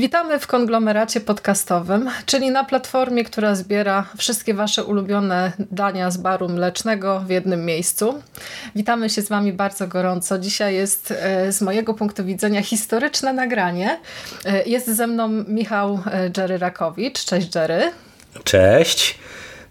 [0.00, 6.48] Witamy w konglomeracie podcastowym, czyli na platformie, która zbiera wszystkie Wasze ulubione dania z baru
[6.48, 8.22] mlecznego w jednym miejscu.
[8.76, 10.38] Witamy się z Wami bardzo gorąco.
[10.38, 14.00] Dzisiaj jest e, z mojego punktu widzenia historyczne nagranie.
[14.44, 17.24] E, Jest ze mną Michał e, Jerry Rakowicz.
[17.24, 17.92] Cześć Jerry.
[18.44, 19.18] Cześć.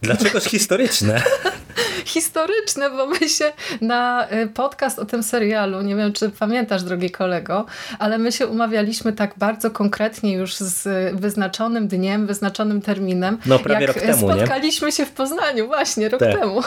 [0.01, 1.21] Dlaczegoż historyczne?
[2.05, 3.51] historyczne, bo my się
[3.81, 7.65] na y, podcast o tym serialu, nie wiem czy pamiętasz drogi kolego,
[7.99, 13.37] ale my się umawialiśmy tak bardzo konkretnie już z wyznaczonym dniem, wyznaczonym terminem.
[13.45, 14.33] No, prawie jak rok temu, nie?
[14.33, 16.39] spotkaliśmy się w Poznaniu, właśnie rok Tak.
[16.39, 16.61] temu.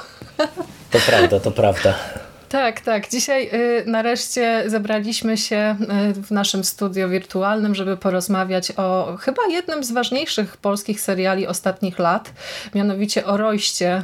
[0.91, 1.95] To prawda, to prawda.
[2.53, 3.09] Tak, tak.
[3.09, 5.77] Dzisiaj y, nareszcie zebraliśmy się
[6.11, 11.99] y, w naszym studio wirtualnym, żeby porozmawiać o chyba jednym z ważniejszych polskich seriali ostatnich
[11.99, 12.33] lat,
[12.75, 14.03] mianowicie o Rojście y,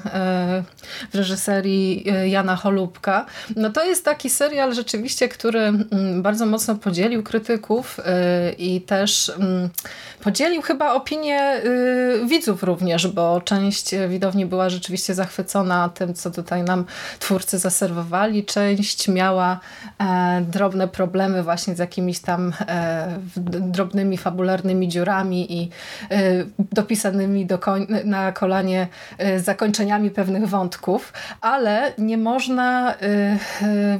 [1.10, 3.26] w reżyserii y, Jana Holubka.
[3.56, 8.02] No to jest taki serial rzeczywiście, który mm, bardzo mocno podzielił krytyków y,
[8.52, 9.68] i też mm,
[10.20, 16.62] podzielił chyba opinię y, widzów również, bo część widowni była rzeczywiście zachwycona tym, co tutaj
[16.62, 16.84] nam
[17.18, 18.37] twórcy zaserwowali.
[18.44, 19.60] Część miała
[20.00, 23.18] e, drobne problemy właśnie z jakimiś tam e,
[23.60, 25.70] drobnymi fabularnymi dziurami i
[26.10, 27.58] e, dopisanymi do
[28.04, 32.98] na kolanie e, zakończeniami pewnych wątków, ale nie można e,
[33.62, 33.98] e,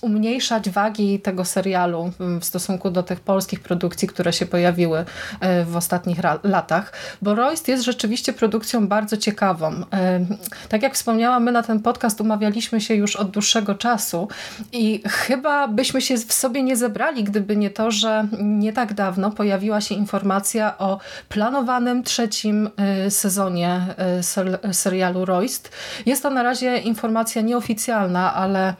[0.00, 5.04] umniejszać wagi tego serialu mm, w stosunku do tych polskich produkcji, które się pojawiły
[5.40, 9.72] e, w ostatnich latach, bo Royst jest rzeczywiście produkcją bardzo ciekawą.
[9.92, 10.20] E,
[10.68, 14.28] Tak jak wspomniałam, my na ten podcast umawialiśmy się już od dłuższego czasu
[14.72, 19.30] i chyba byśmy się w sobie nie zebrali, gdyby nie to, że nie tak dawno
[19.30, 20.98] pojawiła się informacja o
[21.28, 23.80] planowanym trzecim e, sezonie
[24.20, 25.70] ser- serialu Royst.
[26.06, 28.74] Jest to na razie informacja nieoficjalna, ale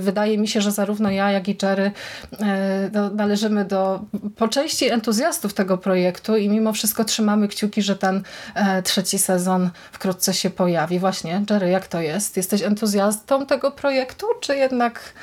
[0.00, 1.90] wydaje mi się, że zarówno ja, jak i Jerry
[2.40, 4.00] e, no, należymy do
[4.36, 8.22] po części entuzjastów tego projektu i mimo wszystko trzymamy kciuki, że ten
[8.54, 10.98] e, trzeci sezon wkrótce się pojawi.
[10.98, 12.36] Właśnie, Jerry, jak to jest?
[12.36, 15.14] Jesteś entuzjastą tego projektu, czy jednak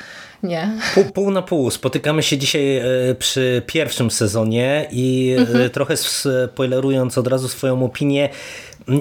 [0.45, 0.71] nie?
[0.93, 1.71] Pół, pół na pół.
[1.71, 2.83] Spotykamy się dzisiaj e,
[3.19, 8.29] przy pierwszym sezonie i e, trochę spoilerując od razu swoją opinię,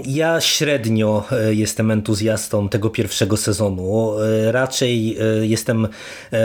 [0.06, 4.12] ja średnio e, jestem entuzjastą tego pierwszego sezonu.
[4.20, 5.88] E, Raczej e, jestem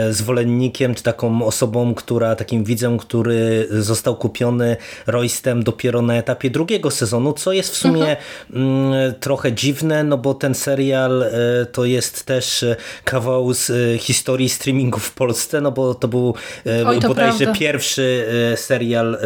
[0.10, 6.92] zwolennikiem, czy taką osobą, która, takim widzem, który został kupiony Roystem dopiero na etapie drugiego
[6.92, 8.18] sezonu, co jest w sumie
[8.54, 11.26] mm, trochę dziwne, no bo ten serial
[11.72, 12.66] to jest też
[13.04, 16.34] kawał z historii streamingu w Polsce, no bo to był
[16.86, 17.60] Oj, to bodajże prawda.
[17.60, 18.26] pierwszy
[18.56, 19.18] serial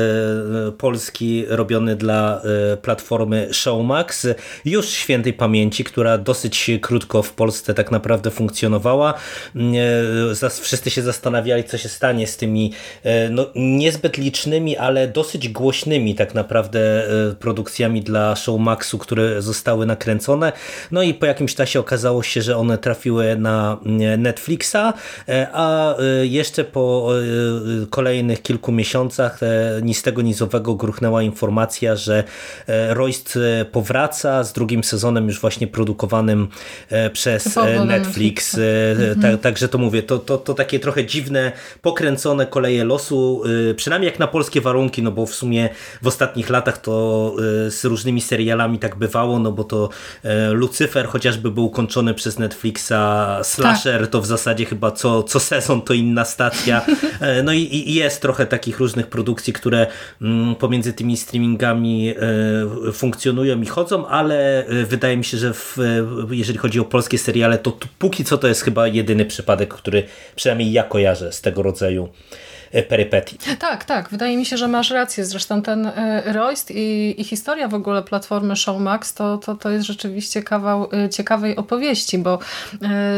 [0.78, 2.42] polski robiony dla
[2.82, 3.48] platformy
[3.94, 4.28] Showmax,
[4.66, 9.14] już świętej pamięci, która dosyć krótko w Polsce tak naprawdę funkcjonowała.
[9.56, 9.74] Mm,
[10.44, 12.74] e, Wszyscy się zastanawiali, co się stanie z tymi
[13.04, 16.80] e, no, niezbyt licznymi, ale dosyć głośnymi tak naprawdę
[17.30, 20.52] e, produkcjami dla Showmaxu, które zostały nakręcone.
[20.92, 24.94] No i po jakimś czasie okazało się, że one trafiły na mm, Netflixa,
[25.54, 27.10] a jeszcze po
[27.90, 29.40] kolejnych kilku miesiącach
[29.82, 32.24] ni z tego nizowego gruchnęła informacja, że
[32.68, 36.48] e, Royst e, powraca z drugim sezonem już właśnie produkowanym
[36.90, 38.56] e, przez e, Netflix.
[38.56, 38.60] E,
[39.22, 41.52] ta- Także to mówię, to, to, to takie trochę dziwne,
[41.82, 43.44] pokręcone koleje losu,
[43.76, 45.70] przynajmniej jak na polskie warunki, no bo w sumie
[46.02, 47.36] w ostatnich latach to
[47.70, 49.90] z różnymi serialami tak bywało, no bo to
[50.52, 52.94] Lucyfer chociażby był kończony przez Netflixa,
[53.44, 56.82] Slasher to w zasadzie chyba co, co sezon to inna stacja.
[57.44, 59.88] No i, i jest trochę takich różnych produkcji, które
[60.22, 62.14] mm, pomiędzy tymi streamingami
[62.94, 67.18] funkcjonują i chodzą, ale e, wydaje mi się, że w, e, jeżeli chodzi o polskie
[67.18, 70.04] seriale, to póki co to jest chyba jedyny przypadek, który
[70.36, 72.10] przynajmniej ja kojarzę z tego rodzaju
[72.82, 73.38] perypetii.
[73.60, 74.10] Tak, tak.
[74.10, 75.26] Wydaje mi się, że masz rację.
[75.26, 75.94] Zresztą ten y,
[76.26, 81.10] Royst i, i historia w ogóle platformy Showmax to, to, to jest rzeczywiście kawał y,
[81.10, 82.40] ciekawej opowieści, bo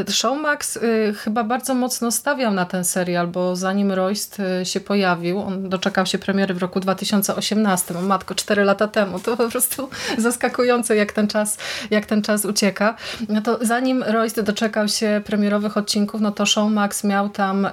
[0.10, 0.80] Showmax
[1.18, 6.18] chyba bardzo mocno stawiał na ten serial, bo zanim Royst się pojawił, on doczekał się
[6.18, 9.20] premiery w roku 2018, o matko, 4 lata temu.
[9.20, 11.58] To po prostu zaskakujące, jak ten czas,
[11.92, 12.96] jak ten czas ucieka.
[13.30, 17.68] No to zanim Royst doczekał się premierowych odcinków, no to Showmax miał tam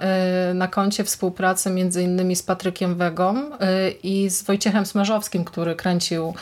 [0.54, 3.50] na koncie współpracę między innymi z Patrykiem Wegą
[4.02, 6.34] i z Wojciechem Smarzowskim, który kręcił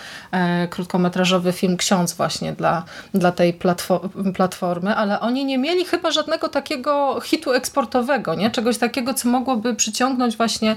[0.71, 2.85] krótkometrażowy film Ksiądz właśnie dla,
[3.15, 3.59] dla tej
[4.35, 8.51] platformy, ale oni nie mieli chyba żadnego takiego hitu eksportowego, nie?
[8.51, 10.77] czegoś takiego, co mogłoby przyciągnąć właśnie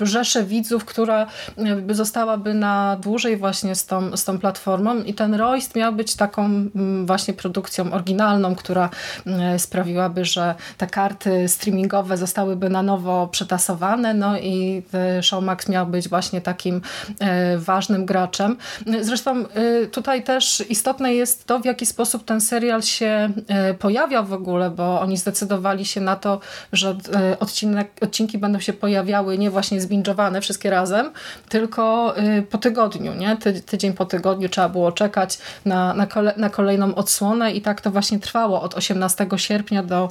[0.00, 1.26] rzeszę widzów, która
[1.90, 6.68] zostałaby na dłużej właśnie z tą, z tą platformą i ten Royst miał być taką
[7.04, 8.90] właśnie produkcją oryginalną, która
[9.58, 14.82] sprawiłaby, że te karty streamingowe zostałyby na nowo przetasowane, no i
[15.22, 16.80] Showmax miał być właśnie takim
[17.20, 18.56] e, ważnym graczem.
[19.00, 24.22] Zresztą e, tutaj też istotne jest to, w jaki sposób ten serial się e, pojawia
[24.22, 26.40] w ogóle, bo oni zdecydowali się na to,
[26.72, 26.96] że
[27.40, 31.10] odcinek, odcinki będą się pojawiały nie właśnie zbingowane wszystkie razem,
[31.48, 32.14] tylko
[32.50, 33.36] po tygodniu, nie?
[33.36, 37.80] Ty, tydzień po tygodniu trzeba było czekać na, na, kole, na kolejną odsłonę i tak
[37.80, 40.10] to właśnie trwało od 18 sierpnia do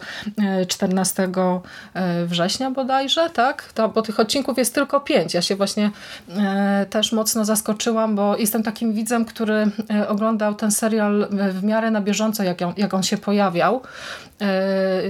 [0.67, 1.61] 14 e,
[1.93, 2.25] e,
[2.61, 3.73] września bodajże, tak?
[3.73, 5.33] To, bo tych odcinków jest tylko pięć.
[5.33, 5.91] Ja się właśnie
[6.37, 9.71] e, też mocno zaskoczyłam, bo jestem takim widzem, który
[10.07, 13.81] oglądał ten serial w miarę na bieżąco, jak on, jak on się pojawiał.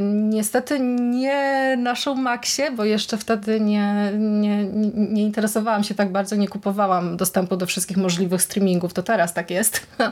[0.01, 6.47] Niestety nie na Showmaxie, bo jeszcze wtedy nie, nie, nie interesowałam się tak bardzo, nie
[6.47, 9.81] kupowałam dostępu do wszystkich możliwych streamingów, to teraz tak jest.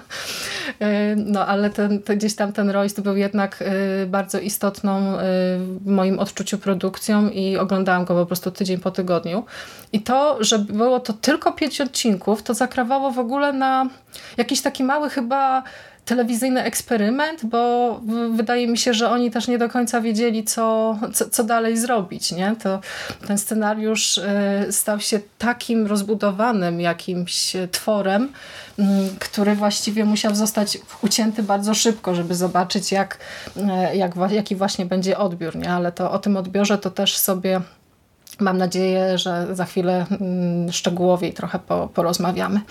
[1.16, 3.64] No ale ten, gdzieś tam ten Royce był jednak
[4.08, 5.18] bardzo istotną
[5.58, 9.46] w moim odczuciu produkcją i oglądałam go po prostu tydzień po tygodniu.
[9.94, 13.90] I to, że było to tylko pięć odcinków, to zakrawało w ogóle na
[14.38, 15.64] jakiś taki mały chyba
[16.10, 18.02] telewizyjny eksperyment, bo
[18.32, 22.32] wydaje mi się, że oni też nie do końca wiedzieli, co, co, co dalej zrobić.
[22.32, 22.56] Nie?
[22.64, 22.80] To,
[23.28, 24.24] ten scenariusz y,
[24.72, 28.30] stał się takim rozbudowanym jakimś tworem,
[28.80, 33.18] mm, który właściwie musiał zostać ucięty bardzo szybko, żeby zobaczyć, jak,
[33.58, 35.56] y, jak, jaki właśnie będzie odbiór.
[35.56, 35.72] Nie?
[35.72, 37.62] Ale to o tym odbiorze to też sobie
[38.40, 41.60] Mam nadzieję, że za chwilę mm, szczegółowiej trochę
[41.94, 42.62] porozmawiamy.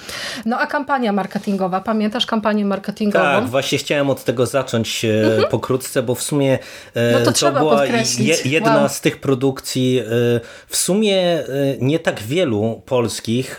[0.46, 1.80] No a kampania marketingowa.
[1.80, 3.24] Pamiętasz kampanię marketingową?
[3.24, 5.48] Tak, właśnie chciałem od tego zacząć e, mhm.
[5.50, 6.58] pokrótce, bo w sumie
[6.94, 8.88] e, no to, to była je, jedna wow.
[8.88, 10.04] z tych produkcji, e,
[10.68, 11.44] w sumie
[11.80, 13.56] nie tak wielu polskich,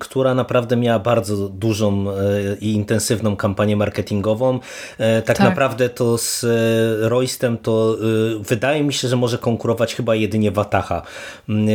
[0.00, 2.06] która naprawdę miała bardzo dużą
[2.60, 4.58] i intensywną kampanię marketingową.
[4.98, 5.40] Tak, tak.
[5.40, 6.46] naprawdę to z
[7.00, 7.96] Roystem to
[8.40, 11.02] wydaje mi się, że może konkurować chyba jedynie Wataha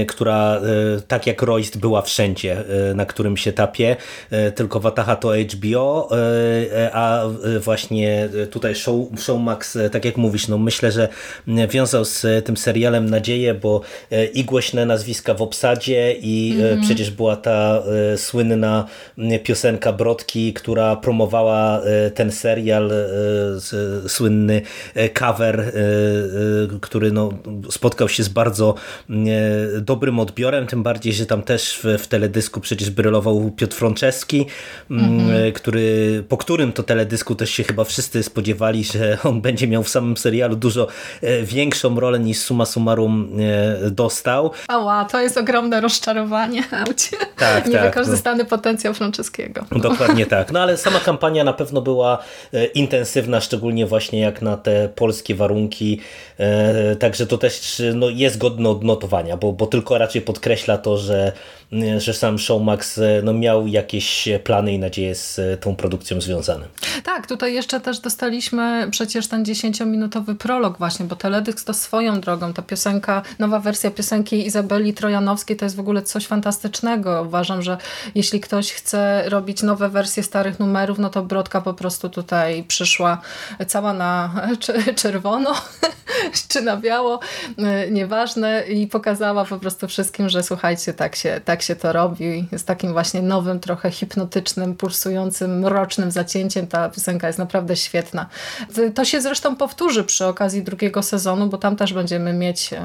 [0.07, 0.61] która e,
[1.07, 3.95] tak jak Royst była wszędzie e, na którym się tapie,
[4.31, 6.09] e, tylko Wataha to HBO,
[6.93, 7.23] a
[7.59, 11.07] właśnie tutaj show, Showmax, tak jak mówisz, no myślę, że
[11.69, 13.81] wiązał z tym serialem nadzieję, bo
[14.33, 16.83] i głośne nazwiska w obsadzie i mm -hmm.
[16.83, 17.83] przecież była ta
[18.17, 18.85] słynna
[19.43, 21.81] piosenka Brodki, która promowała
[22.13, 22.91] ten serial,
[24.07, 24.61] słynny
[25.13, 25.73] cover,
[26.81, 27.29] który no,
[27.69, 28.75] spotkał się z bardzo
[29.81, 34.45] dobrym odbiorem, tym bardziej, że tam też w, w teledysku przecież brylował Piotr Franceski,
[34.91, 35.51] mm, mhm.
[35.51, 39.89] który, po którym to teledysku też się chyba wszyscy spodziewali, że on będzie miał w
[39.89, 40.87] samym serialu dużo
[41.21, 43.29] e, większą rolę niż summa summarum
[43.85, 44.51] e, dostał.
[44.67, 46.63] Ała, to jest ogromne rozczarowanie.
[47.37, 48.57] Tak, Niewykorzystany tak, no.
[48.57, 49.65] potencjał Franceskiego.
[49.71, 50.51] Dokładnie tak.
[50.51, 52.17] No ale sama kampania na pewno była
[52.53, 55.99] e, intensywna, szczególnie właśnie jak na te polskie warunki.
[56.99, 61.31] Także to też no, jest godne odnotowania, bo, bo tylko raczej podkreśla to, że,
[61.97, 66.65] że sam Showmax no, miał jakieś plany i nadzieje z tą produkcją związane.
[67.03, 72.53] Tak, tutaj jeszcze też dostaliśmy przecież ten 10-minutowy prolog właśnie, bo teledysk to swoją drogą,
[72.53, 77.23] ta piosenka, nowa wersja piosenki Izabeli Trojanowskiej to jest w ogóle coś fantastycznego.
[77.27, 77.77] Uważam, że
[78.15, 83.21] jeśli ktoś chce robić nowe wersje starych numerów, no to Brodka po prostu tutaj przyszła
[83.67, 84.33] cała na
[85.01, 85.53] czerwono
[86.49, 87.19] czy na biało,
[87.91, 92.47] nieważne i pokazała po prostu wszystkim, że słuchajcie, tak się, tak się to robi.
[92.57, 96.67] Z takim właśnie nowym, trochę hipnotycznym, pulsującym, mrocznym zacięciem.
[96.67, 98.25] Ta piosenka jest naprawdę świetna.
[98.95, 102.79] To się zresztą powtórzy przy okazji drugiego sezonu, bo tam też będziemy mieć e,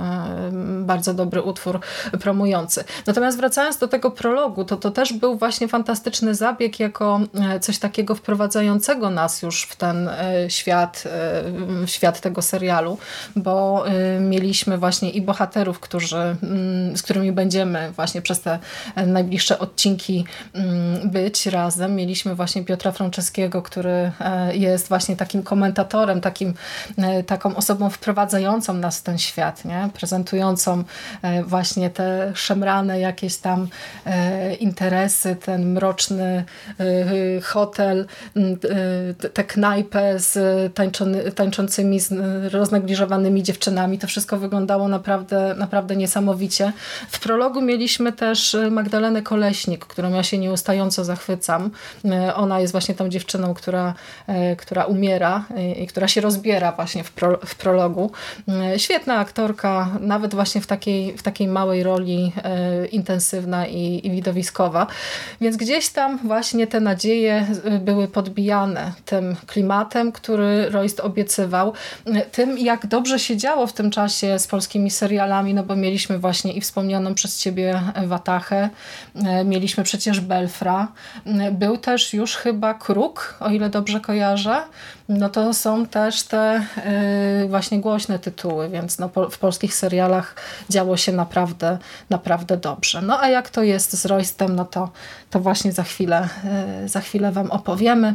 [0.81, 1.81] bardzo dobry utwór
[2.21, 2.85] promujący.
[3.07, 7.79] Natomiast wracając do tego prologu, to to też był właśnie fantastyczny zabieg jako e, coś
[7.79, 11.05] takiego wprowadzającego nas już w ten e, świat,
[11.87, 12.99] w świat tego serialu,
[13.37, 13.85] bo
[14.21, 18.59] mieliśmy właśnie i bohaterów, którzy Mm, z którymi będziemy właśnie przez te
[18.97, 21.95] najbliższe odcinki mm, być razem.
[21.95, 26.55] Mieliśmy właśnie Piotra Franceskiego, który e, jest właśnie takim komentatorem, takim,
[26.99, 29.89] e, taką osobą wprowadzającą nas w ten świat, nie?
[29.95, 30.85] prezentującą
[31.47, 33.69] właśnie te szemrane jakieś tam
[34.61, 36.45] interesy, ten mroczny
[37.43, 38.07] hotel,
[39.35, 40.39] tę knajpę z
[40.75, 42.09] tańczony, tańczącymi, z
[43.39, 43.99] zaczarowymi dziewczynami.
[43.99, 46.73] To wszystko wyglądało naprawdę, naprawdę niesamowicie.
[47.11, 51.71] W prologu mieliśmy też Magdalenę Koleśnik, którą ja się nieustająco zachwycam.
[52.35, 53.95] Ona jest właśnie tą dziewczyną, która,
[54.59, 55.45] która umiera
[55.77, 58.11] i która się rozbiera właśnie w, pro, w prologu.
[58.77, 62.33] Świetna aktorka, nawet właśnie w takiej, w takiej małej roli
[62.93, 64.87] intensywna i, i widowiskowa.
[65.41, 67.47] Więc gdzieś tam właśnie te nadzieje
[67.81, 71.73] były podbijane tym klimatem, który Royst obiecywał,
[72.33, 76.53] tym jak dobrze się działo w tym czasie z polskimi serialami, no bo mieliśmy właśnie
[76.53, 78.38] i wspomnianą przez ciebie Watachę,
[79.45, 80.88] mieliśmy przecież Belfra,
[81.52, 84.62] był też już chyba Kruk, o ile dobrze kojarzę,
[85.09, 86.66] no to są też te
[87.45, 90.35] y, właśnie głośne tytuły, więc no, w polskich serialach
[90.71, 91.78] działo się naprawdę,
[92.11, 93.02] naprawdę dobrze.
[93.02, 94.90] No a jak to jest z Roystem, no to,
[95.30, 96.28] to właśnie za chwilę,
[96.87, 98.14] za chwilę Wam opowiemy.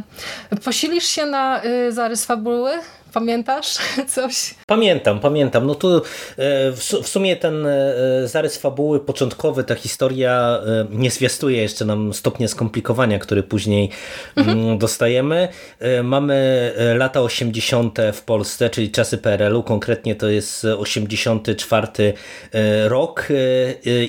[0.64, 2.70] Posilisz się na zarys fabuły?
[3.14, 3.78] Pamiętasz
[4.14, 4.54] coś?
[4.66, 5.66] Pamiętam, pamiętam.
[5.66, 6.00] No tu e,
[7.02, 7.92] w sumie ten e,
[8.24, 13.90] zarys fabuły początkowy, ta historia e, nie zwiastuje jeszcze nam stopnia skomplikowania, który później
[14.36, 14.58] mhm.
[14.58, 15.48] Mm, dostajemy.
[16.02, 17.98] Mamy lata 80.
[18.12, 21.86] w Polsce, czyli czasy PRL-u, konkretnie to jest 84
[22.84, 23.28] rok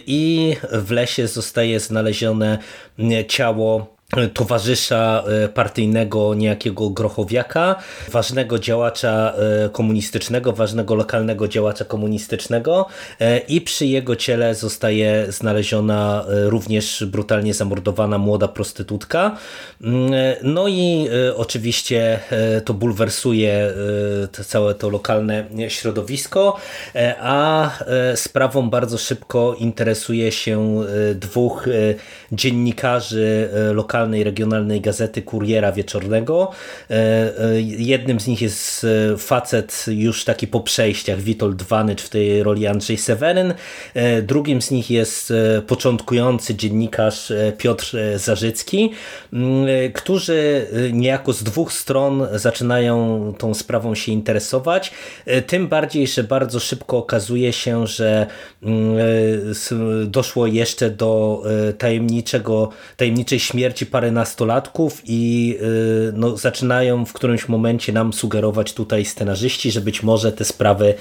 [0.07, 2.57] i w lesie zostaje znalezione
[3.27, 3.94] ciało
[4.33, 7.75] towarzysza e, partyjnego niejakiego Grochowiaka,
[8.11, 9.33] ważnego działacza
[9.65, 12.85] e, komunistycznego, ważnego lokalnego działacza komunistycznego
[13.19, 19.37] e, i przy jego ciele zostaje znaleziona również brutalnie zamordowana młoda prostytutka.
[19.81, 20.11] Mm,
[20.43, 22.19] no i oczywiście
[22.65, 23.73] to bulwersuje
[24.45, 26.57] całe to lokalne środowisko,
[27.19, 27.69] a
[28.15, 30.83] sprawą bardzo szybko interesuje się
[31.15, 31.65] dwóch
[32.31, 36.51] dziennikarzy lokalnych lokalnej, regionalnej gazety Kuriera Wieczornego.
[36.89, 38.83] E, e, jednym z nich jest
[39.13, 43.53] e, facet już taki po przejściach, Witold Wanycz w tej roli Andrzej Seweryn.
[44.23, 45.33] Drugim z nich jest
[45.67, 48.91] początkujący dziennikarz Piotr Zarzycki,
[49.93, 54.91] którzy niejako z dwóch stron zaczynają tą sprawą się interesować.
[55.47, 58.27] Tym bardziej, że bardzo szybko okazuje się, że
[60.05, 61.43] doszło jeszcze do
[61.77, 69.05] tajemniczego, tajemniczej śmierci parę nastolatków i y, no, zaczynają w którymś momencie nam sugerować tutaj
[69.05, 70.93] scenarzyści, że być może te sprawy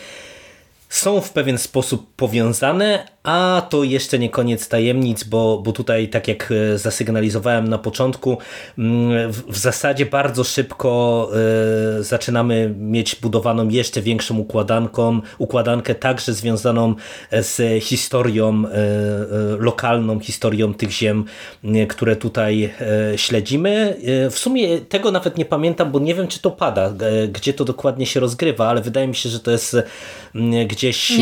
[0.89, 6.29] są w pewien sposób powiązane, a to jeszcze nie koniec tajemnic, bo, bo tutaj, tak
[6.29, 8.39] jak e, zasygnalizowałem na początku,
[8.79, 11.31] mm, w, w zasadzie bardzo szybko
[12.01, 16.95] y, zaczynamy mieć budowaną jeszcze większą układanką, układankę także związaną
[17.33, 18.69] z historią y,
[19.59, 21.25] lokalną, historią tych ziem,
[21.65, 22.75] y, które tutaj
[23.17, 23.97] śledzimy.
[24.31, 26.93] W sumie tego nawet nie pamiętam, bo nie wiem, czy to pada,
[27.33, 29.77] gdzie to dokładnie się rozgrywa, ale wydaje mi się, że to jest
[30.67, 31.13] gdzieś,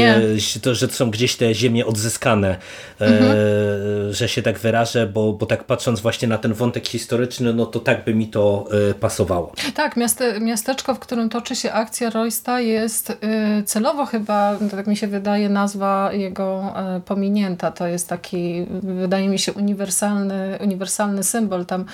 [0.62, 2.56] to, że to są gdzieś te ziemie odzyskane,
[3.00, 4.12] e, mhm.
[4.12, 7.80] że się tak wyrażę, bo, bo tak patrząc właśnie na ten wątek historyczny, no to
[7.80, 9.52] tak by mi to e, pasowało.
[9.74, 14.96] Tak, miaste, miasteczko, w którym toczy się akcja Roysta jest e, celowo chyba, tak mi
[14.96, 16.74] się wydaje, nazwa jego
[17.06, 17.70] pominięta.
[17.70, 21.66] To jest taki, wydaje mi się, uniwersalny, uniwersalny symbol.
[21.66, 21.84] Tam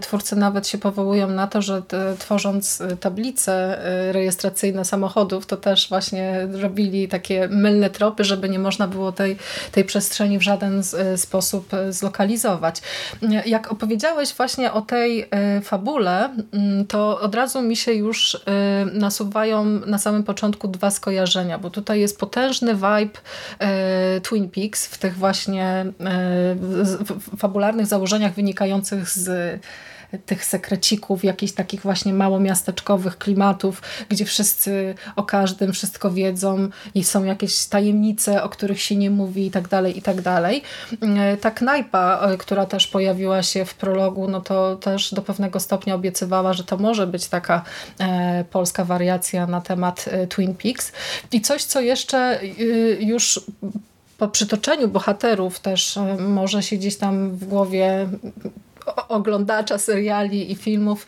[0.00, 1.82] twórcy nawet się powołują na to, że
[2.18, 3.78] tworząc tablice
[4.12, 9.36] rejestracyjne samochodów, to też właśnie robili takie mylne tropy, żeby nie można było tej
[9.72, 12.82] tej przestrzeni w żaden e, sposób e, zlokalizować.
[13.46, 16.30] Jak opowiedziałeś właśnie o tej e, fabule,
[16.88, 18.36] to od razu mi się już
[18.92, 23.20] nasuwają na samym początku dwa skojarzenia, bo tutaj jest potężny vibe
[24.22, 25.86] Twin Peaks w tych właśnie
[27.38, 29.60] fabularnych założeniach wynikających z
[30.26, 37.24] tych sekrecików, jakichś takich właśnie małomiasteczkowych klimatów, gdzie wszyscy o każdym wszystko wiedzą i są
[37.24, 40.62] jakieś tajemnice, o których się nie mówi i tak dalej, i tak dalej.
[41.02, 45.60] E, ta knajpa, e, która też pojawiła się w prologu, no to też do pewnego
[45.60, 47.62] stopnia obiecywała, że to może być taka
[48.00, 50.92] e, polska wariacja na temat Twin Peaks.
[51.32, 52.40] I coś, co jeszcze
[53.00, 53.40] już
[54.18, 58.08] po przytoczeniu bohaterów też może się gdzieś tam w głowie
[59.08, 61.06] oglądacza seriali i filmów,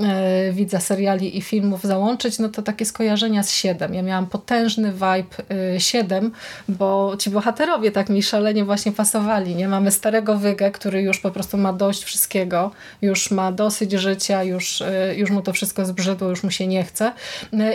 [0.00, 3.94] e, widza seriali i filmów załączyć, no to takie skojarzenia z 7.
[3.94, 6.30] Ja miałam potężny vibe 7, e,
[6.68, 9.54] bo ci bohaterowie tak mi szalenie właśnie pasowali.
[9.54, 12.70] Nie Mamy starego Wygę, który już po prostu ma dość wszystkiego,
[13.02, 16.84] już ma dosyć życia, już, e, już mu to wszystko zbrzydło, już mu się nie
[16.84, 17.12] chce.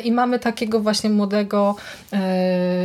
[0.03, 1.75] I mamy takiego właśnie młodego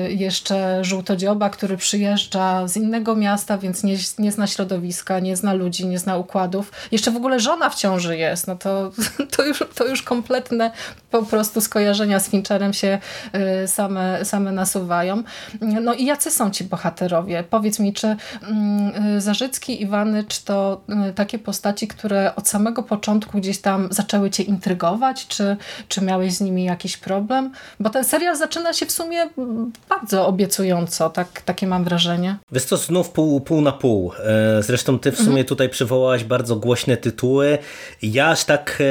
[0.08, 5.86] jeszcze żółtodzioba, który przyjeżdża z innego miasta, więc nie, nie zna środowiska, nie zna ludzi,
[5.86, 6.92] nie zna układów rodziców.
[6.92, 8.90] Jeszcze w ogóle żona w ciąży jest, no to,
[9.36, 10.70] to, już, to już kompletne
[11.10, 12.98] po prostu skojarzenia z Fincherem się
[13.64, 15.22] y, same, same nasuwają.
[15.60, 17.44] No i jacy są ci bohaterowie?
[17.50, 20.80] Powiedz mi, czy mm, y, Zarzycki i Wanycz to
[21.10, 25.56] y, takie postaci, które od samego początku gdzieś tam zaczęły cię intrygować, czy,
[25.88, 27.52] czy miałeś z nimi jakiś problem?
[27.80, 29.28] Bo ten serial zaczyna się w sumie
[29.88, 32.36] bardzo obiecująco, tak, takie mam wrażenie.
[32.52, 34.12] Wiesz co, znów pół, pół na pół.
[34.58, 35.46] E, zresztą ty w sumie mhm.
[35.46, 37.58] tutaj przywołałaś bardzo głośne tytuły.
[38.02, 38.84] Ja aż tak e,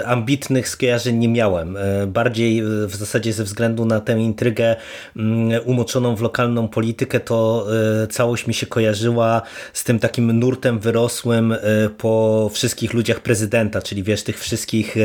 [0.00, 1.78] e, ambitnych skojarzeń nie miałem.
[2.06, 4.76] Bardziej w zasadzie ze względu na tę intrygę
[5.16, 7.66] mm, umoczoną w lokalną politykę, to
[8.10, 11.54] całość mi się kojarzyła z tym takim nurtem wyrosłym
[11.98, 14.96] po wszystkich ludziach prezydenta, czyli wiesz, tych wszystkich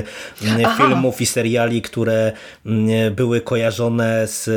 [0.66, 0.78] Aha.
[0.78, 2.32] filmów i seriali, które
[2.66, 4.50] mm, były kojarzone z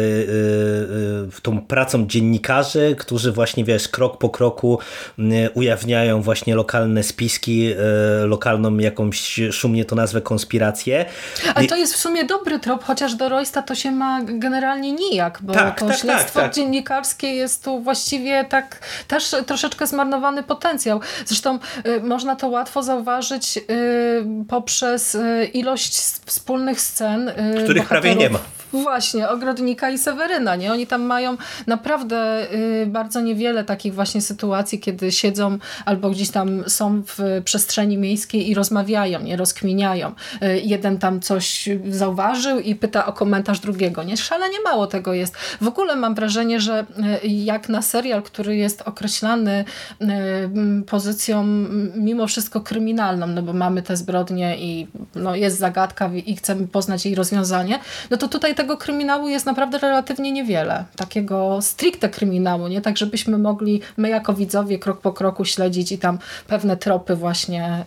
[1.42, 4.78] tą pracą dziennikarzy, którzy właśnie, wiesz, krok po kroku
[5.54, 7.75] ujawniają właśnie lokalne spiski,
[8.25, 11.04] lokalną jakąś, szumnie to nazwę, konspirację.
[11.54, 15.38] Ale to jest w sumie dobry trop, chociaż do Roysta to się ma generalnie nijak,
[15.42, 16.54] bo tak, to tak, śledztwo tak, tak.
[16.54, 18.78] dziennikarskie jest tu właściwie tak
[19.09, 21.00] też troszeczkę zmarnowany potencjał.
[21.26, 23.62] Zresztą y, można to łatwo zauważyć y,
[24.49, 27.32] poprzez y, ilość wspólnych scen.
[27.64, 28.38] Których prawie nie ma.
[28.73, 30.73] Właśnie, Ogrodnika i Seweryna, nie?
[30.73, 31.37] Oni tam mają
[31.67, 37.99] naprawdę y, bardzo niewiele takich właśnie sytuacji, kiedy siedzą albo gdzieś tam są w przestrzeni
[37.99, 39.37] miejskiej i rozmawiają, nie?
[39.37, 40.12] Rozkminiają.
[40.43, 44.17] Y, jeden tam coś zauważył i pyta o komentarz drugiego, nie?
[44.17, 45.37] Szalenie mało tego jest.
[45.61, 46.87] W ogóle mam wrażenie, że
[47.25, 49.64] y, jak na serial, który jest określany
[50.87, 51.45] pozycją
[51.95, 57.05] mimo wszystko kryminalną, no bo mamy te zbrodnie i no, jest zagadka i chcemy poznać
[57.05, 57.79] jej rozwiązanie,
[58.11, 60.85] no to tutaj tego kryminału jest naprawdę relatywnie niewiele.
[60.97, 62.81] Takiego stricte kryminału, nie?
[62.81, 67.85] Tak, żebyśmy mogli my jako widzowie krok po kroku śledzić i tam pewne tropy właśnie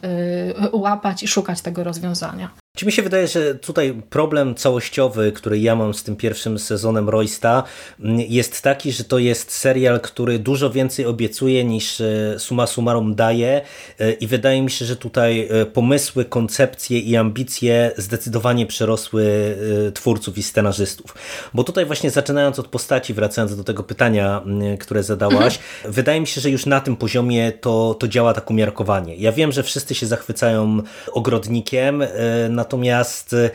[0.62, 2.65] yy, łapać i szukać tego rozwiązania.
[2.76, 7.10] Czy mi się wydaje, że tutaj problem całościowy, który ja mam z tym pierwszym sezonem
[7.10, 7.64] Roysta
[8.00, 13.16] mm, jest taki, że to jest serial, który dużo więcej obiecuje niż e, suma summarum
[13.16, 13.62] daje
[14.00, 19.26] e, i wydaje mi się, że tutaj e, pomysły, koncepcje i ambicje zdecydowanie przerosły
[19.94, 21.16] twórców i scenarzystów.
[21.54, 25.94] Bo tutaj właśnie zaczynając od postaci, wracając do tego pytania, mm, które zadałaś, mhm.
[25.94, 29.16] wydaje mi się, że już na tym poziomie to, to działa tak umiarkowanie.
[29.16, 32.04] Ja wiem, że wszyscy się zachwycają ogrodnikiem,
[32.50, 33.50] na Natomiast y,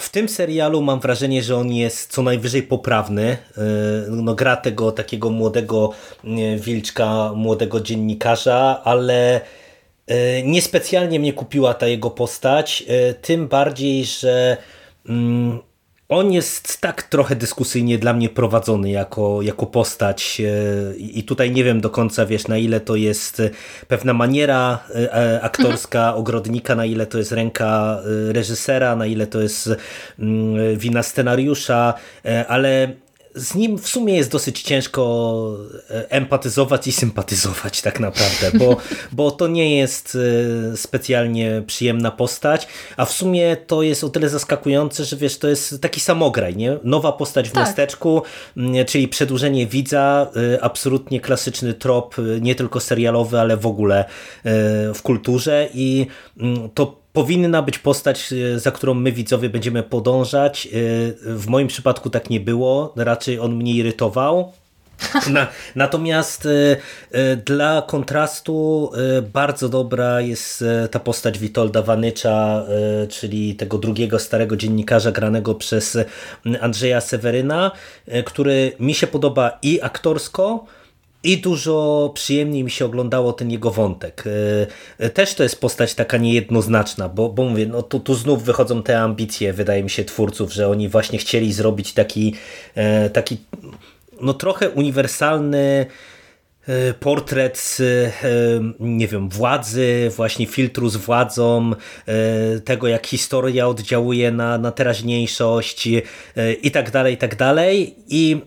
[0.00, 3.32] w tym serialu mam wrażenie, że on jest co najwyżej poprawny.
[3.32, 5.90] Y, no, gra tego takiego młodego
[6.24, 9.40] y, wilczka, młodego dziennikarza, ale
[10.44, 12.84] niespecjalnie mnie kupiła ta jego postać.
[13.22, 14.56] Tym bardziej, że
[15.08, 15.58] mm,
[16.12, 21.64] on jest tak trochę dyskusyjnie dla mnie prowadzony jako, jako postać e, i tutaj nie
[21.64, 23.42] wiem do końca, wiesz, na ile to jest
[23.88, 26.18] pewna maniera e, e, aktorska mhm.
[26.18, 29.70] ogrodnika, na ile to jest ręka reżysera, na ile to jest
[30.18, 31.94] mm, wina scenariusza,
[32.48, 32.92] ale
[33.34, 35.56] z nim w sumie jest dosyć ciężko
[35.90, 38.76] e, empatyzować i sympatyzować tak naprawdę, bo,
[39.12, 40.18] bo to nie jest
[40.72, 45.48] e, specjalnie przyjemna postać, a w sumie to jest o tyle zaskakujące, że wiesz, to
[45.48, 46.78] jest taki samograj, nie?
[46.84, 47.66] Nowa postać w tak.
[47.66, 48.22] miasteczku,
[48.86, 54.04] czyli przedłużenie widza, e, absolutnie klasyczny trop, nie tylko serialowy, ale w ogóle
[54.94, 56.06] w kulturze i
[56.74, 60.66] to powinna być postać, e, za którą my widzowie będziemy podążać.
[60.66, 60.70] E,
[61.34, 64.52] w moim przypadku tak nie było, raczej on mnie irytował.
[65.30, 66.48] Na, natomiast
[67.12, 68.90] e, dla kontrastu
[69.32, 72.64] bardzo dobra jest ta postać Witolda Wanycza,
[73.08, 75.98] czyli tego drugiego starego dziennikarza granego przez
[76.60, 77.70] Andrzeja Seweryna,
[78.24, 80.64] który mi się podoba i aktorsko,
[81.24, 84.24] i dużo przyjemniej mi się oglądało ten jego wątek.
[84.98, 88.82] E, też to jest postać taka niejednoznaczna, bo, bo mówię, no tu, tu znów wychodzą
[88.82, 92.34] te ambicje, wydaje mi się, twórców, że oni właśnie chcieli zrobić taki,
[92.74, 93.36] e, taki
[94.20, 95.86] no trochę uniwersalny
[96.68, 97.78] e, portret
[98.80, 101.72] nie wiem, władzy, właśnie filtru z władzą,
[102.64, 105.88] tego jak historia oddziałuje na, na teraźniejszość
[106.62, 107.94] i tak dalej, i tak dalej.
[108.08, 108.40] I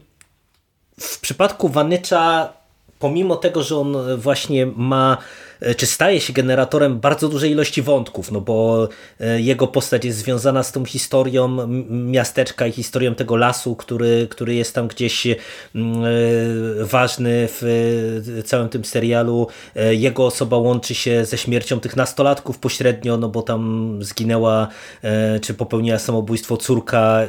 [1.00, 2.54] w przypadku Vanycza
[3.00, 5.18] pomimo tego, że on właśnie ma
[5.78, 8.88] czy staje się generatorem bardzo dużej ilości wątków, no bo
[9.20, 14.56] e, jego postać jest związana z tą historią miasteczka i historią tego lasu, który, który
[14.56, 15.36] jest tam gdzieś e,
[16.80, 19.48] ważny w całym tym serialu.
[19.92, 24.68] Jego osoba łączy się ze śmiercią tych nastolatków pośrednio, no bo tam zginęła
[25.42, 27.22] czy popełniła samobójstwo córka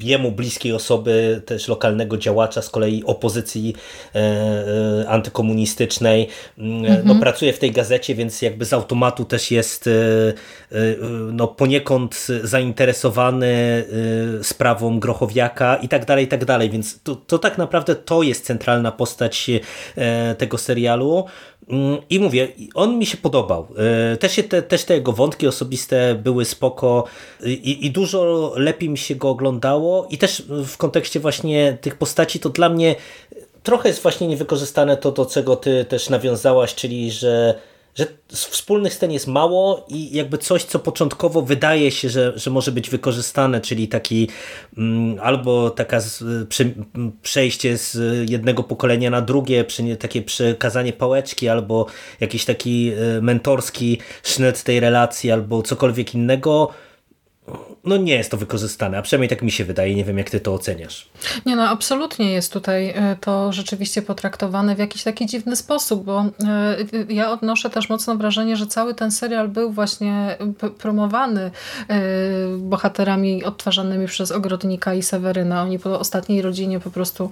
[0.00, 3.74] jemu bliskiej osoby, też lokalnego działacza z kolei opozycji
[5.08, 6.28] antykomunistycznej.
[6.60, 9.90] Mm, no, pracuje w tej gazecie, więc jakby z automatu też jest
[11.32, 13.84] no, poniekąd zainteresowany
[14.42, 18.44] sprawą Grochowiaka i tak dalej, i tak dalej, więc to, to tak naprawdę to jest
[18.44, 19.50] centralna postać
[20.38, 21.24] tego serialu.
[21.68, 23.66] Mm, I mówię, on mi się podobał.
[24.20, 27.04] Też, się te, też te jego wątki osobiste były spoko
[27.44, 32.40] i, i dużo lepiej mi się go oglądało i też w kontekście właśnie tych postaci
[32.40, 32.94] to dla mnie
[33.62, 37.54] trochę jest właśnie niewykorzystane to, do czego ty też nawiązałaś, czyli że
[37.94, 42.72] że wspólnych scen jest mało i jakby coś, co początkowo wydaje się, że, że może
[42.72, 44.28] być wykorzystane, czyli taki
[44.78, 46.64] mm, albo taka z, prze,
[47.22, 47.98] przejście z
[48.30, 49.64] jednego pokolenia na drugie,
[49.98, 51.86] takie przekazanie pałeczki, albo
[52.20, 56.70] jakiś taki e, mentorski sznyt tej relacji, albo cokolwiek innego,
[57.84, 60.40] no nie jest to wykorzystane, a przynajmniej tak mi się wydaje, nie wiem jak ty
[60.40, 61.10] to oceniasz.
[61.46, 66.20] Nie no, absolutnie jest tutaj e, to rzeczywiście potraktowane w jakiś taki dziwny sposób, bo
[66.20, 66.76] e,
[67.08, 70.36] ja odnoszę też mocno wrażenie, że cały ten serial był właśnie
[70.78, 71.50] promowany
[71.88, 72.00] e,
[72.58, 75.62] bohaterami odtwarzanymi przez Ogrodnika i Seweryna.
[75.62, 77.30] Oni po ostatniej rodzinie po prostu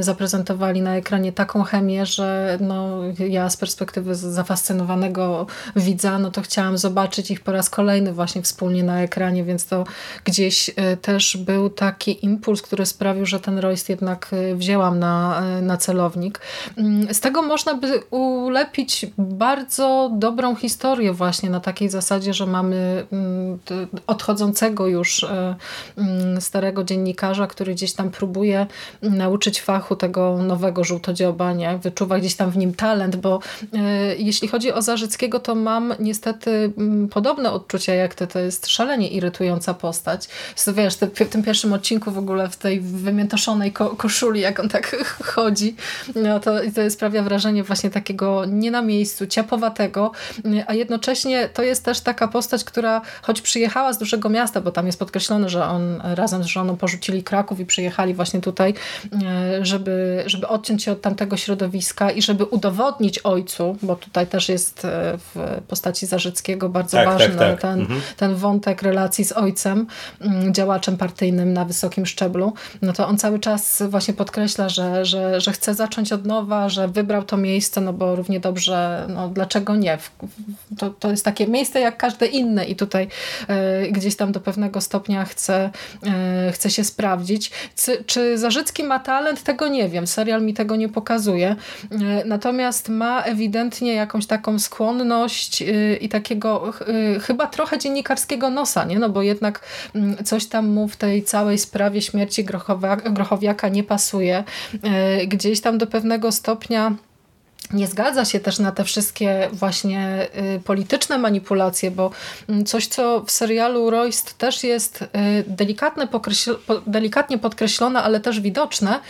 [0.00, 6.78] zaprezentowali na ekranie taką chemię, że no, ja z perspektywy zafascynowanego widza, no to chciałam
[6.78, 9.84] zobaczyć ich po raz kolejny właśnie wspólnie na ekranie, więc to
[10.24, 15.42] gdzieś e, też był taki impuls, który sprawił, że ten Royst jednak e, wzięłam na,
[15.42, 16.40] e, na celownik.
[16.76, 23.06] Mm, z tego można by ulepić bardzo dobrą historię właśnie na takiej zasadzie, że mamy
[23.12, 23.58] mm,
[24.06, 25.26] odchodzącego już
[25.96, 28.66] mm, starego dziennikarza, który gdzieś tam próbuje
[29.02, 31.78] nauczyć fachu tego nowego żółtodzioba, nie?
[31.78, 33.40] wyczuwa gdzieś tam w nim talent, bo
[34.18, 36.72] jeśli chodzi o Zarzyckiego, to mam niestety
[37.10, 39.08] podobne odczucia jak ty, to jest szalenie
[39.38, 40.28] irytująca postać.
[40.64, 44.60] To wiesz, te, w tym pierwszym odcinku w ogóle w tej wymiętoszonej ko koszuli, jak
[44.60, 44.96] on tak
[45.34, 45.76] chodzi,
[46.14, 50.12] no to, to sprawia wrażenie właśnie takiego nie na miejscu, ciapowatego,
[50.66, 54.86] a jednocześnie to jest też taka postać, która choć przyjechała z dużego miasta, bo tam
[54.86, 58.74] jest podkreślone, że on razem z żoną porzucili Kraków i przyjechali właśnie tutaj,
[59.22, 64.48] e, żeby, żeby odciąć się od tamtego środowiska i żeby udowodnić ojcu, bo tutaj też
[64.48, 67.60] jest e, w postaci Zarzyckiego bardzo tak, ważny tak, tak.
[67.60, 68.00] Ten, mhm.
[68.16, 69.86] ten wątek relacji z ojcem,
[70.20, 75.40] mm, działaczem partyjnym na wysokim szczeblu, no to on cały czas właśnie podkreśla, że, że,
[75.40, 79.76] że chce zacząć od nowa, że wybrał to miejsce, no bo równie dobrze, no dlaczego
[79.76, 79.98] nie?
[80.78, 83.08] To, to jest takie miejsce jak każde inne i tutaj
[83.84, 85.70] y, gdzieś tam do pewnego stopnia chce,
[86.48, 87.50] y, chce się sprawdzić.
[87.74, 89.42] C czy Zarzycki ma talent?
[89.42, 90.06] Tego nie wiem.
[90.06, 91.56] Serial mi tego nie pokazuje.
[91.92, 95.64] Y, natomiast ma ewidentnie jakąś taką skłonność
[96.00, 96.72] i takiego
[97.22, 98.98] chyba trochę dziennikarskiego nosa, nie?
[98.98, 99.60] No bo jednak
[99.94, 102.44] mm, coś tam mu w tej całej sprawie śmierci
[103.10, 104.44] Grochowiaka nie pasuje.
[104.82, 106.94] E, gdzieś tam do pewnego stopnia
[107.72, 112.10] nie zgadza się też na te wszystkie właśnie y, polityczne manipulacje, bo
[112.48, 115.08] mm, coś, co w serialu Royst też jest y,
[115.46, 116.08] delikatne
[116.86, 119.00] delikatnie podkreślone, ale też widoczne,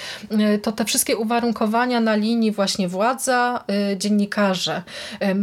[0.54, 3.64] y, to te wszystkie uwarunkowania na linii właśnie władza,
[3.96, 4.82] dziennikarze.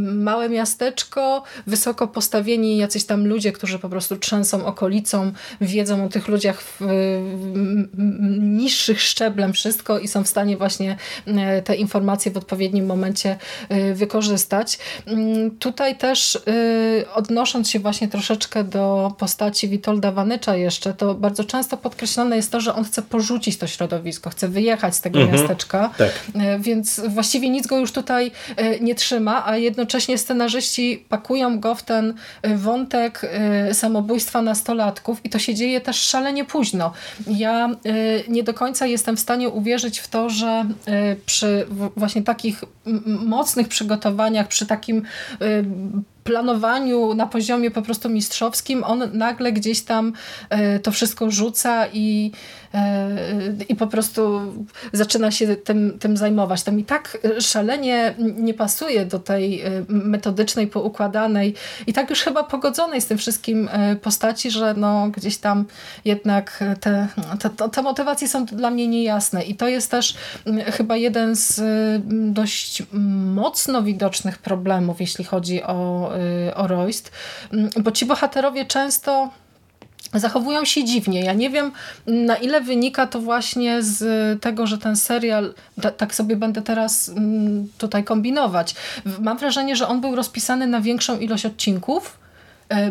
[0.01, 6.27] Małe miasteczko, wysoko postawieni jacyś tam ludzie, którzy po prostu trzęsą okolicą, wiedzą o tych
[6.27, 6.79] ludziach w
[8.39, 10.97] niższych szczeblem wszystko i są w stanie właśnie
[11.63, 13.37] te informacje w odpowiednim momencie momencie
[13.71, 14.79] y, wykorzystać.
[15.05, 21.43] Mm, tutaj też y, odnosząc się właśnie troszeczkę do postaci Witolda Wanycza jeszcze, to bardzo
[21.43, 25.39] często podkreślane jest to, że on chce porzucić to środowisko, chce wyjechać z tego mhm.
[25.39, 26.11] miasteczka, tak.
[26.35, 28.31] Y, więc właściwie nic go już tutaj
[28.81, 32.13] nie trzyma, a jednocześnie scenarzyści pakują go w ten
[32.55, 33.21] wątek
[33.73, 36.93] samobójstwa nastolatków i to się dzieje też szalenie późno.
[37.27, 37.69] Ja
[38.27, 40.65] nie do końca jestem w stanie uwierzyć w to, że
[41.25, 42.63] przy właśnie takich
[43.05, 44.97] mocnych przygotowaniach, przy takim
[45.41, 45.65] y,
[46.25, 50.13] planowaniu na poziomie po prostu mistrzowskim, on nagle gdzieś tam
[50.75, 52.31] y, to wszystko rzuca i
[53.69, 54.41] i po prostu
[54.93, 56.63] zaczyna się tym, tym zajmować.
[56.63, 61.53] To mi tak szalenie nie pasuje do tej e, metodycznej, poukładanej
[61.87, 65.65] i tak już chyba pogodzonej z tym wszystkim e, postaci, że no gdzieś tam
[66.05, 67.07] jednak te,
[67.39, 70.15] te, te motywacje są dla mnie niejasne i to jest też
[70.73, 71.61] chyba jeden z
[72.33, 72.83] dość
[73.33, 76.14] mocno widocznych problemów, jeśli chodzi o, e,
[76.55, 77.11] o Royst,
[77.79, 79.29] bo ci bohaterowie często
[80.13, 81.21] zachowują się dziwnie.
[81.21, 81.71] Ja nie wiem,
[82.07, 85.53] na ile wynika to właśnie z tego, że ten serial,
[85.97, 88.75] tak sobie będę teraz mm, tutaj kombinować.
[89.19, 92.17] Mam wrażenie, że on był rozpisany na większą ilość odcinków,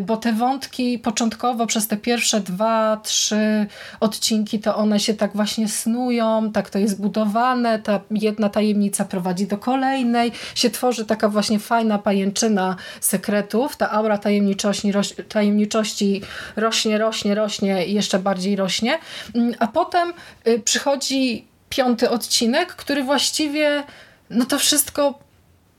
[0.00, 3.66] bo te wątki początkowo przez te pierwsze dwa, trzy
[4.00, 9.46] odcinki to one się tak właśnie snują, tak to jest budowane, ta jedna tajemnica prowadzi
[9.46, 16.22] do kolejnej, się tworzy taka właśnie fajna pajęczyna sekretów, ta aura tajemniczości, roś, tajemniczości
[16.56, 18.98] rośnie, rośnie, rośnie i jeszcze bardziej rośnie,
[19.34, 20.12] mm, a potem
[20.48, 23.84] y, przychodzi piąty odcinek, który właściwie
[24.30, 25.23] no to wszystko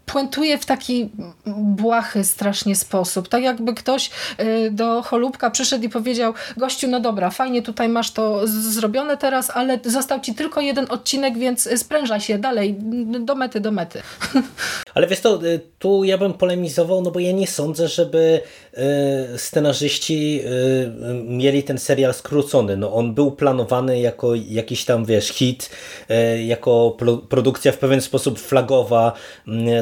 [0.05, 1.09] puentuje w taki
[1.57, 3.27] błahy strasznie sposób.
[3.27, 8.11] Tak jakby ktoś y, do Cholubka przyszedł i powiedział gościu, no dobra, fajnie tutaj masz
[8.11, 12.75] to zrobione teraz, ale został ci tylko jeden odcinek, więc spręża się dalej,
[13.19, 14.01] do mety, do mety.
[14.95, 18.41] Ale wiesz to, y, tu ja bym polemizował, no bo ja nie sądzę, żeby
[19.33, 20.41] y, scenarzyści
[21.27, 22.77] mieli ten serial skrócony.
[22.77, 25.69] No on był planowany jako jakiś tam, wiesz, hit,
[26.45, 26.97] jako
[27.29, 29.13] produkcja w pewien sposób flagowa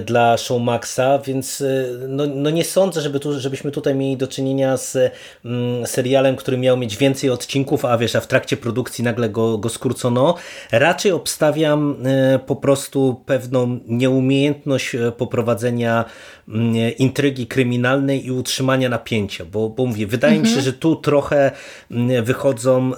[0.06, 4.28] dla dla Showmaxa, więc y, no, no nie sądzę, żeby tu, żebyśmy tutaj mieli do
[4.28, 4.98] czynienia z
[5.46, 9.58] mm, serialem, który miał mieć więcej odcinków, a wiesz, a w trakcie produkcji nagle go,
[9.58, 10.36] go skrócono.
[10.72, 16.06] Raczej obstawiam y, po prostu pewną nieumiejętność y, poprowadzenia
[16.48, 20.42] mm, intrygi kryminalnej i utrzymania napięcia, bo, bo mówię, wydaje mhm.
[20.42, 20.66] mi się, mhm.
[20.66, 21.52] że tu trochę
[21.92, 22.92] mm, wychodzą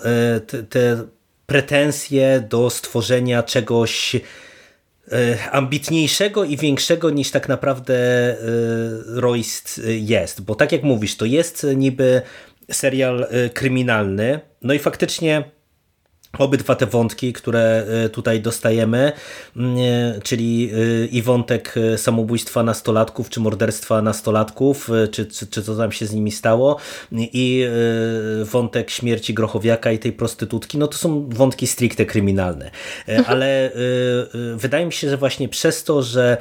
[0.47, 0.97] te, te
[1.45, 4.15] pretensje do stworzenia czegoś
[5.51, 8.37] ambitniejszego i większego niż tak naprawdę e,
[9.05, 10.41] Royst jest.
[10.41, 12.21] Bo tak jak mówisz, to jest niby
[12.71, 15.43] serial e, kryminalny, no i faktycznie
[16.39, 19.11] Obydwa te wątki, które e, tutaj dostajemy,
[19.55, 25.75] mm, e, czyli e, i wątek samobójstwa nastolatków, czy morderstwa nastolatków, czy, czy, czy co
[25.75, 26.77] tam się z nimi stało,
[27.11, 27.65] i
[28.43, 32.71] wątek śmierci Grochowiaka i tej prostytutki, no to są wątki stricte kryminalne.
[33.07, 33.25] Mhm.
[33.27, 33.71] Ale
[34.55, 36.37] wydaje mi się, że właśnie przez to, że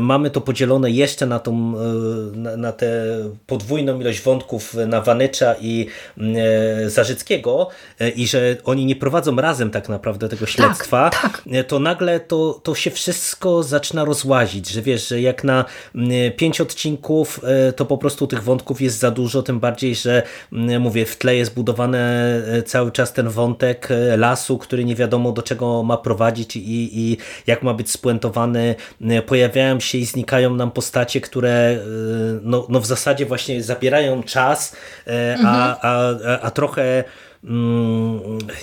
[0.00, 1.74] mamy to podzielone jeszcze na tą,
[2.34, 2.90] na, na tę
[3.46, 5.86] podwójną ilość wątków na Wanycza i
[6.18, 6.36] mm,
[6.90, 7.68] Zarzyckiego
[8.16, 11.66] i że oni nie prowadzą prowadzą razem tak naprawdę tego tak, śledztwa, tak, tak.
[11.66, 15.64] to nagle to, to się wszystko zaczyna rozłazić, że wiesz, że jak na
[15.94, 20.22] mm, pięć odcinków e, to po prostu tych wątków jest za dużo, tym bardziej, że
[20.52, 24.96] mm, mówię, w tle jest budowany e, cały czas ten wątek e, lasu, który nie
[24.96, 27.16] wiadomo do czego ma prowadzić i, i
[27.46, 28.74] jak ma być spuentowany.
[29.26, 31.78] Pojawiają się i znikają nam postacie, które
[32.42, 35.46] no, no w zasadzie właśnie zabierają czas, mhm.
[35.46, 37.04] a, a, a trochę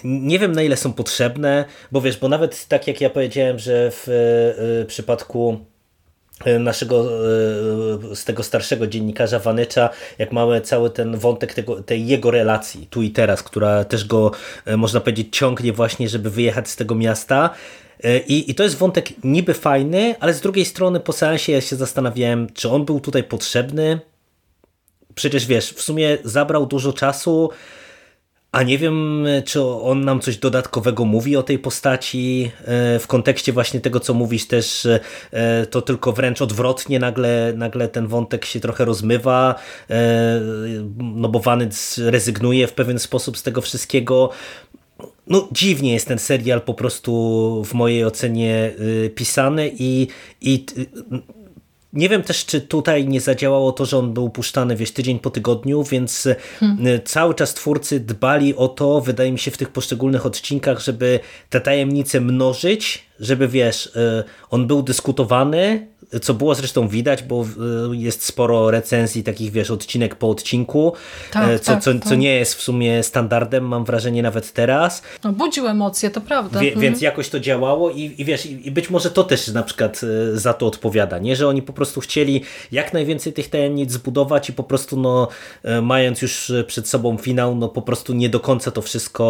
[0.03, 3.91] nie wiem na ile są potrzebne, bo wiesz, bo nawet tak jak ja powiedziałem, że
[3.91, 4.07] w
[4.81, 5.59] e, przypadku
[6.45, 7.05] e, naszego,
[8.11, 12.87] e, z tego starszego dziennikarza Wanycza, jak mamy cały ten wątek tego, tej jego relacji
[12.89, 14.31] tu i teraz, która też go,
[14.77, 17.49] można powiedzieć, ciągnie właśnie, żeby wyjechać z tego miasta.
[18.27, 21.75] I, I to jest wątek niby fajny, ale z drugiej strony po seansie ja się
[21.75, 23.99] zastanawiałem, czy on był tutaj potrzebny.
[25.15, 27.49] Przecież wiesz, w sumie zabrał dużo czasu,
[28.51, 33.53] a nie wiem, czy on nam coś dodatkowego mówi o tej postaci e, w kontekście
[33.53, 34.87] właśnie tego, co mówisz też,
[35.31, 39.55] e, to tylko wręcz odwrotnie nagle, nagle ten wątek się trochę rozmywa,
[39.89, 40.41] e,
[40.97, 44.29] no bo Wanyc rezygnuje w pewien sposób z tego wszystkiego.
[45.27, 48.73] No dziwnie jest ten serial po prostu w mojej ocenie
[49.15, 50.07] pisany i,
[50.41, 50.65] i
[51.93, 55.29] nie wiem też, czy tutaj nie zadziałało to, że on był puszczany, wiesz, tydzień po
[55.29, 56.27] tygodniu, więc
[56.59, 56.99] hmm.
[57.05, 61.19] cały czas twórcy dbali o to, wydaje mi się, w tych poszczególnych odcinkach, żeby
[61.49, 65.87] te tajemnice mnożyć, żeby, wiesz, y, on był dyskutowany,
[66.21, 67.45] co było zresztą widać, bo
[67.91, 70.93] y, jest sporo recenzji takich, wiesz, odcinek po odcinku,
[71.31, 72.19] tak, e, co, tak, co, co tak.
[72.19, 75.01] nie jest w sumie standardem, mam wrażenie nawet teraz.
[75.23, 76.59] No, budził emocje, to prawda.
[76.59, 76.81] Wie, mhm.
[76.81, 80.01] Więc jakoś to działało i, i wiesz, i, i, być może to też na przykład
[80.03, 81.35] e, za to odpowiada, nie?
[81.35, 85.27] Że oni po prostu chcieli jak najwięcej tych tajemnic zbudować i po prostu no,
[85.63, 89.23] e, mając już przed sobą finał, no po prostu nie do końca to wszystko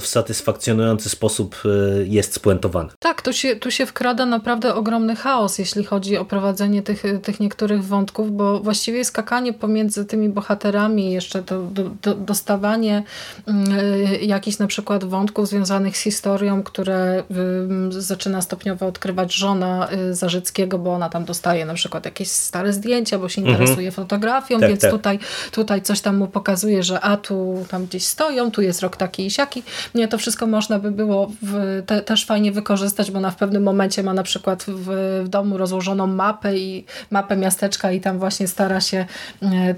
[0.00, 1.62] w satysfakcjonujący sposób
[2.04, 2.88] jest spuentowane.
[2.98, 7.40] Tak, tu się, tu się wkrada naprawdę ogromny chaos, jeśli chodzi o prowadzenie tych, tych
[7.40, 13.02] niektórych wątków, bo właściwie skakanie pomiędzy tymi bohaterami, jeszcze to, do, do, dostawanie
[13.48, 17.22] y, jakichś na przykład wątków związanych z historią, które
[17.90, 22.72] y, zaczyna stopniowo odkrywać żona y, Zarzyckiego, bo ona tam dostaje na przykład jakieś stare
[22.72, 23.56] zdjęcia, bo się mhm.
[23.56, 24.06] interesuje mhm.
[24.06, 24.90] fotografią, tak, więc tak.
[24.90, 25.18] Tutaj,
[25.50, 29.26] tutaj coś tam mu pokazuje, że a tu tam gdzieś stoją, tu jest rok taki
[29.26, 29.62] i siaki.
[29.94, 33.62] Nie, to wszystko można by było w, te, też fajnie wykorzystać, bo ona w pewnym
[33.62, 38.18] momencie ma na przykład w, w domu rozłożone założoną mapę i mapę miasteczka i tam
[38.18, 39.06] właśnie stara się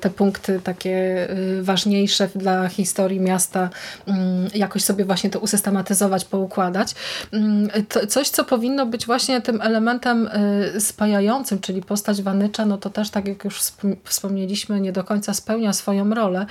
[0.01, 1.29] te punkty takie
[1.63, 3.71] ważniejsze dla historii miasta
[4.07, 6.95] mm, jakoś sobie właśnie to usystematyzować, poukładać.
[7.33, 7.69] Mm,
[8.09, 10.31] coś, co powinno być właśnie tym elementem
[10.79, 13.61] spajającym, czyli postać Wanycza, no to też tak jak już
[14.05, 16.47] wspomnieliśmy, nie do końca spełnia swoją rolę,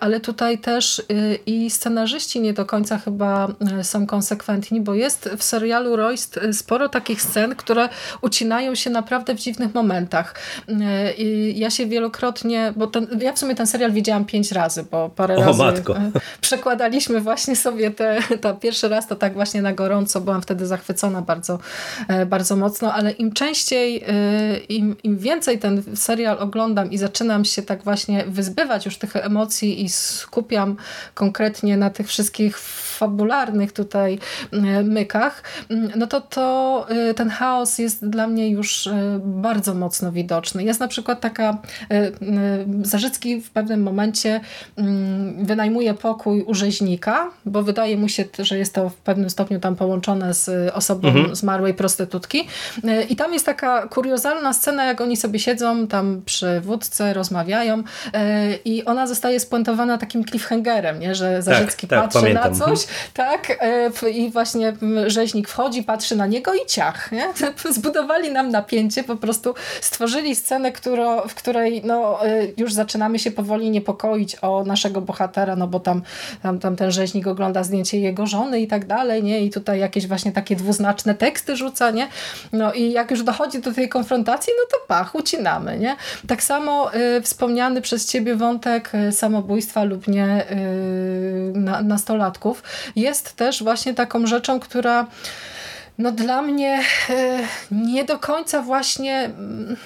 [0.00, 1.02] ale tutaj też
[1.46, 3.48] i scenarzyści nie do końca chyba
[3.82, 7.88] są konsekwentni, bo jest w serialu Royst sporo takich scen, które
[8.20, 10.34] ucinają się naprawdę w dziwnych momentach.
[11.18, 15.08] I ja się wielokrotnie, bo ten, ja w sumie ten serial widziałam pięć razy, bo
[15.08, 15.94] parę o, razy matko.
[16.40, 21.22] przekładaliśmy właśnie sobie te, ta pierwszy raz to tak właśnie na gorąco, byłam wtedy zachwycona
[21.22, 21.58] bardzo,
[22.08, 27.44] e, bardzo mocno, ale im częściej, e, im, im więcej ten serial oglądam i zaczynam
[27.44, 30.76] się tak właśnie wyzbywać już tych emocji i skupiam
[31.14, 32.58] konkretnie na tych wszystkich
[33.00, 34.18] fabularnych tutaj
[34.52, 39.74] e, mykach, mm, no to, to e, ten chaos jest dla mnie już e, bardzo
[39.74, 40.64] mocno widoczny.
[40.64, 41.58] Jest na przykład taka,
[42.82, 44.40] Zarzycki w pewnym momencie
[44.76, 49.60] mm, wynajmuje pokój u rzeźnika, bo wydaje mu się, że jest to w pewnym stopniu
[49.60, 51.36] tam połączone z osobą mhm.
[51.36, 52.48] zmarłej prostytutki.
[53.08, 57.82] I tam jest taka kuriozalna scena, jak oni sobie siedzą tam przy wódce, rozmawiają
[58.64, 61.14] i ona zostaje spuentowana takim cliffhangerem, nie?
[61.14, 62.52] że Zarzycki tak, tak, patrzy pamiętam.
[62.52, 64.72] na coś, tak, e, i właśnie
[65.06, 67.28] rzeźnik wchodzi, patrzy na niego i ciach, nie?
[67.74, 70.72] Zbudowali nam napięcie, po prostu stworzyli scenę,
[71.28, 76.02] w której no, e, już zaczynamy się powoli niepokoić o naszego bohatera, no bo tam,
[76.42, 79.40] tam, tam ten rzeźnik ogląda zdjęcie jego żony i tak dalej, nie?
[79.40, 82.08] I tutaj jakieś właśnie takie dwuznaczne teksty rzuca, nie?
[82.52, 85.96] No i jak już dochodzi do tej konfrontacji, no to pach, ucinamy, nie?
[86.28, 92.62] Tak samo y, wspomniany przez ciebie wątek samobójstwa lub nie y, na, nastolatków
[92.96, 95.06] jest też właśnie taką rzeczą, która
[95.98, 97.38] no dla mnie e,
[97.70, 99.76] nie do końca właśnie mm,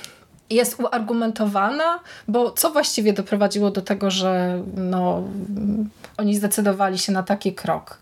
[0.51, 5.23] jest uargumentowana, bo co właściwie doprowadziło do tego, że no,
[6.17, 7.99] oni zdecydowali się na taki krok?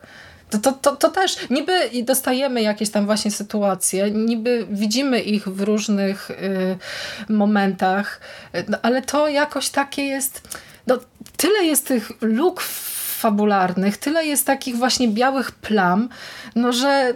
[0.51, 5.61] To, to, to, to też niby dostajemy jakieś tam właśnie sytuacje, niby widzimy ich w
[5.61, 6.79] różnych y,
[7.29, 8.21] momentach,
[8.69, 10.99] no, ale to jakoś takie jest, no,
[11.37, 12.63] tyle jest tych luk
[13.23, 16.09] fabularnych, tyle jest takich właśnie białych plam,
[16.55, 17.15] no że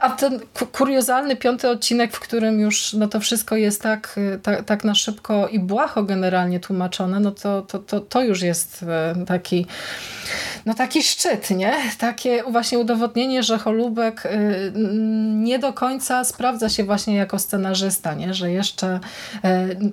[0.00, 0.40] a ten
[0.72, 5.48] kuriozalny piąty odcinek, w którym już no to wszystko jest tak, tak, tak na szybko
[5.48, 9.66] i błaho generalnie tłumaczone, no to, to, to, to już jest e, taki
[10.66, 11.74] no taki szczyt, nie?
[11.98, 14.38] Takie właśnie udowodnienie, że Holubek e,
[15.34, 18.34] nie do końca sprawdza się właśnie jako scenarzysta, nie?
[18.34, 19.00] Że jeszcze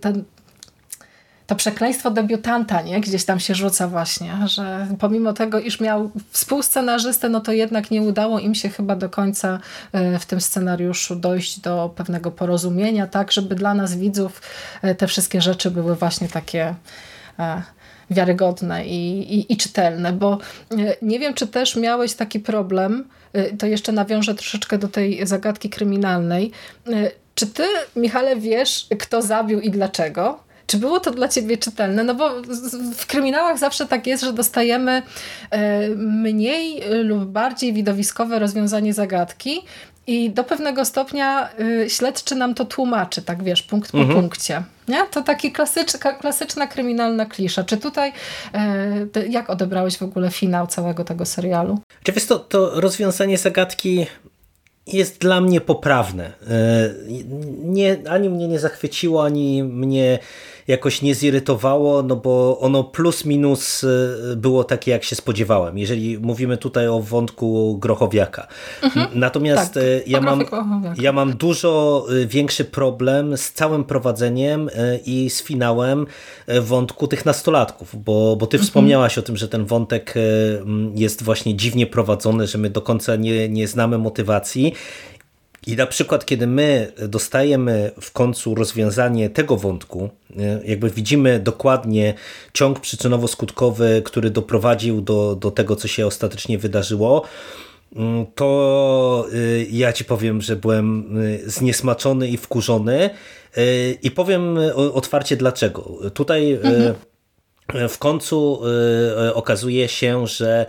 [0.01, 0.23] ten,
[1.47, 3.01] to przekleństwo debiutanta, nie?
[3.01, 8.01] Gdzieś tam się rzuca właśnie, że pomimo tego, iż miał współscenarzystę, no to jednak nie
[8.01, 9.59] udało im się chyba do końca
[9.91, 14.41] e, w tym scenariuszu dojść do pewnego porozumienia, tak, żeby dla nas widzów
[14.81, 16.75] e, te wszystkie rzeczy były właśnie takie
[17.39, 17.61] e,
[18.09, 20.37] wiarygodne i, i, i czytelne, bo
[21.01, 23.09] nie wiem, czy też miałeś taki problem,
[23.59, 26.51] to jeszcze nawiążę troszeczkę do tej zagadki kryminalnej.
[27.35, 27.63] Czy ty,
[27.95, 30.44] Michale, wiesz, kto zabił i dlaczego?
[30.67, 32.03] Czy było to dla ciebie czytelne?
[32.03, 32.29] No bo
[32.95, 35.01] w kryminałach zawsze tak jest, że dostajemy
[35.51, 39.61] e, mniej lub bardziej widowiskowe rozwiązanie zagadki
[40.07, 41.49] i do pewnego stopnia
[41.83, 44.19] e, śledczy nam to tłumaczy, tak wiesz, punkt po mhm.
[44.19, 44.63] punkcie.
[44.87, 45.05] Nie?
[45.11, 47.63] To taki klasyczna, klasyczna kryminalna klisza.
[47.63, 48.13] Czy tutaj,
[48.53, 51.79] e, jak odebrałeś w ogóle finał całego tego serialu?
[52.03, 54.05] Czy wiesz, to, to rozwiązanie zagadki
[54.87, 56.31] jest dla mnie poprawne.
[57.63, 60.19] Nie, ani mnie nie zachwyciło, ani mnie
[60.67, 66.19] jakoś nie zirytowało, no bo ono plus minus y, było takie, jak się spodziewałem, jeżeli
[66.19, 68.47] mówimy tutaj o wątku Grochowiaka.
[68.81, 70.43] Mhm, Natomiast tak, y, ja, mam,
[70.97, 74.69] ja mam dużo y, większy problem z całym prowadzeniem
[75.05, 76.05] i z finałem
[76.61, 78.67] wątku tych nastolatków, bo, bo ty mhm.
[78.67, 80.13] wspomniałaś o tym, że ten wątek
[80.95, 84.73] jest właśnie dziwnie prowadzony, że my do końca nie, nie znamy motywacji
[85.67, 92.13] i na przykład, kiedy my dostajemy w końcu rozwiązanie tego wątku, e, jakby widzimy dokładnie
[92.53, 97.23] ciąg przyczynowo-skutkowy, który doprowadził do, do tego, co się ostatecznie wydarzyło,
[97.95, 103.09] mm, to e, ja ci powiem, że byłem e, zniesmaczony i wkurzony
[104.03, 105.97] i powiem otwarcie dlaczego.
[106.13, 106.93] Tutaj mhm.
[107.89, 108.61] W końcu
[109.33, 110.65] okazuje się, że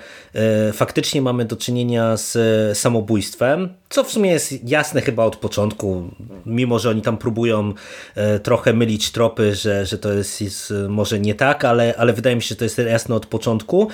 [0.72, 2.38] faktycznie mamy do czynienia z
[2.78, 6.10] samobójstwem, co w sumie jest jasne chyba od początku,
[6.46, 7.72] mimo że oni tam próbują
[8.14, 12.36] e, trochę mylić tropy, że, że to jest, jest może nie tak, ale, ale wydaje
[12.36, 13.88] mi się, że to jest jasne od początku.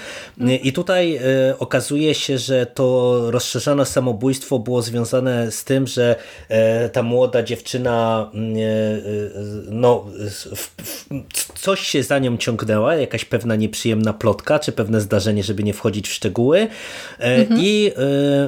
[0.63, 1.21] I tutaj e,
[1.59, 6.17] okazuje się, że to rozszerzone samobójstwo było związane z tym, że
[6.49, 8.31] e, ta młoda dziewczyna
[9.69, 10.07] no,
[11.55, 16.09] coś się za nią ciągnęła, jakaś pewna nieprzyjemna plotka, czy pewne zdarzenie, żeby nie wchodzić
[16.09, 16.69] w szczegóły.
[17.19, 17.61] Mhm.
[17.61, 17.93] I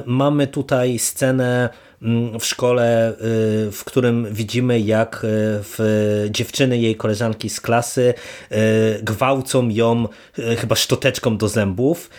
[0.05, 1.69] mamy tutaj scenę scenę
[2.01, 3.13] mm, w szkole,
[3.67, 5.19] y, w którym widzimy, jak y,
[5.63, 8.13] w dziewczyny jej koleżanki z klasy
[8.51, 8.55] y,
[9.03, 10.07] gwałcą ją
[10.57, 12.09] chyba szczoteczką do zębów.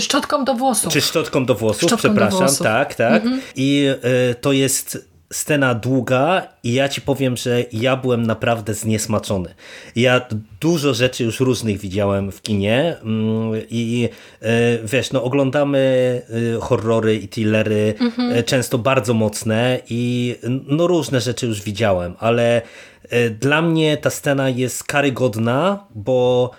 [0.00, 0.92] Szczotką do włosów.
[0.92, 2.38] Czy szczotką do włosów, szczotką przepraszam.
[2.38, 2.66] Do włosów.
[2.66, 3.22] Tak, tak.
[3.22, 3.40] Mhm.
[3.56, 3.88] I
[4.40, 9.54] to jest scena długa i ja ci powiem, że ja byłem naprawdę zniesmaczony.
[9.96, 10.26] Ja
[10.60, 14.08] dużo rzeczy już różnych widziałem w kinie mm, i
[14.42, 16.22] e, wiesz, no oglądamy
[16.56, 18.32] e, horrory i thrillery mhm.
[18.32, 20.34] E, często bardzo mocne i
[20.66, 22.62] no różne rzeczy już widziałem, ale
[23.40, 26.50] dla mnie ta scena jest karygodna, bo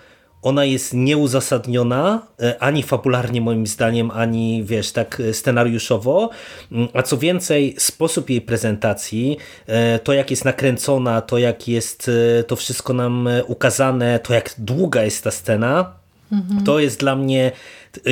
[0.44, 6.30] ona jest nieuzasadniona, e, ani fabularnie moim zdaniem, ani wiesz, tak e, scenariuszowo,
[6.72, 9.36] mm, a co więcej, sposób jej prezentacji,
[9.66, 12.10] e, to jak jest nakręcona, to jak jest
[12.46, 15.92] to wszystko nam ukazane, to jak długa jest ta scena,
[16.32, 16.64] mhm.
[16.64, 17.52] to jest dla mnie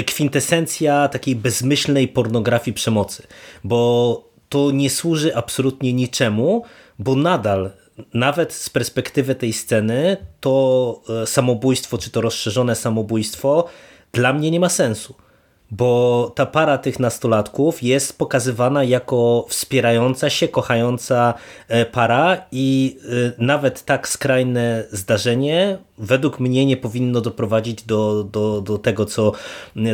[0.07, 3.23] kwintesencja takiej bezmyślnej pornografii przemocy,
[3.65, 6.65] bo to nie służy absolutnie niczemu,
[6.99, 7.71] bo nadal
[8.15, 13.69] nawet z perspektywy tej sceny, to e, samobójstwo, czy to rozszerzone samobójstwo,
[14.13, 15.15] dla mnie nie ma sensu
[15.73, 21.35] bo ta para tych nastolatków jest pokazywana jako wspierająca się, kochająca
[21.69, 28.61] e, para i e, nawet tak skrajne zdarzenie według mnie nie powinno doprowadzić do, do,
[28.61, 29.33] do tego, co,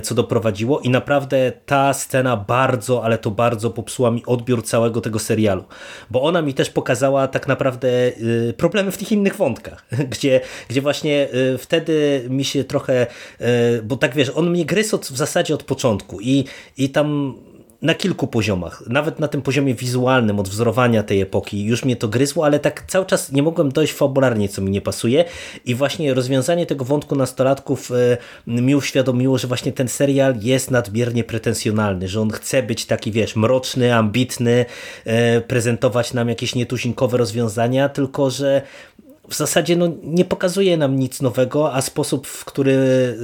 [0.03, 0.81] co doprowadziło.
[0.81, 5.65] I naprawdę ta scena bardzo, ale to bardzo popsuła mi odbiór całego tego serialu,
[6.11, 8.13] bo ona mi też pokazała tak naprawdę e,
[8.53, 11.29] problemy w tych innych wątkach, gdzie, gdzie właśnie
[11.59, 13.07] wtedy mi się trochę,
[13.85, 16.45] bo tak wiesz, on mnie gryzł w zasadzie od początku i,
[16.77, 17.35] i tam
[17.83, 22.45] na kilku poziomach, nawet na tym poziomie wizualnym, odwzorowania tej epoki, już mnie to gryzło,
[22.45, 25.25] ale tak cały czas nie mogłem dojść fabularnie, co mi nie pasuje.
[25.65, 28.17] I właśnie rozwiązanie tego wątku nastolatków e,
[28.47, 33.37] mi uświadomiło, że właśnie ten serial jest nadmiernie pretensjonalny, że on chce być taki, wiesz,
[33.37, 34.67] mroczny, ambitny,
[35.05, 38.63] e, prezentować nam jakieś nietuzinkowe rozwiązania, tylko że
[39.29, 43.17] w zasadzie no, nie pokazuje nam nic nowego, a sposób, w który y,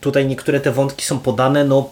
[0.00, 1.90] tutaj niektóre te wątki są podane, no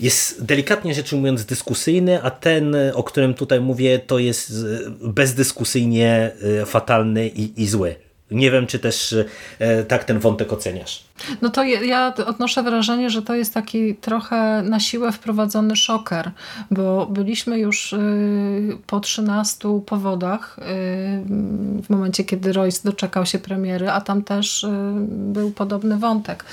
[0.00, 4.52] jest delikatnie rzecz ujmując dyskusyjny, a ten, o którym tutaj mówię, to jest
[5.00, 6.30] bezdyskusyjnie
[6.62, 7.94] y, fatalny i, i zły.
[8.30, 9.14] Nie wiem, czy też
[9.58, 11.04] e, tak ten wątek oceniasz.
[11.42, 16.30] No to ja odnoszę wrażenie, że to jest taki trochę na siłę wprowadzony szoker,
[16.70, 20.62] bo byliśmy już y, po 13 powodach y,
[21.82, 24.68] w momencie, kiedy Royce doczekał się premiery, a tam też y,
[25.08, 26.44] był podobny wątek.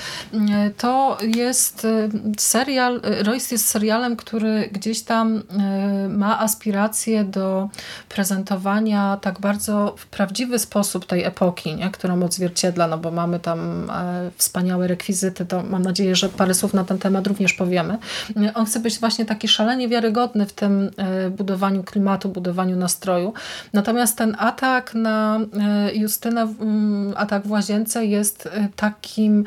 [0.76, 1.86] To jest
[2.38, 5.42] serial, Royce jest serialem, który gdzieś tam
[6.08, 7.68] ma aspiracje do
[8.08, 11.90] prezentowania tak bardzo w prawdziwy sposób tej epoki, nie?
[11.90, 16.74] którą odzwierciedla, no bo mamy tam e, wspaniałe rekwizyty, to mam nadzieję, że parę słów
[16.74, 17.98] na ten temat również powiemy.
[18.54, 23.32] On chce być właśnie taki szalenie wiarygodny w tym e, budowaniu klimatu, budowaniu nastroju.
[23.72, 26.54] Natomiast ten atak na e, Justynę,
[27.16, 29.44] atak w łazience jest takim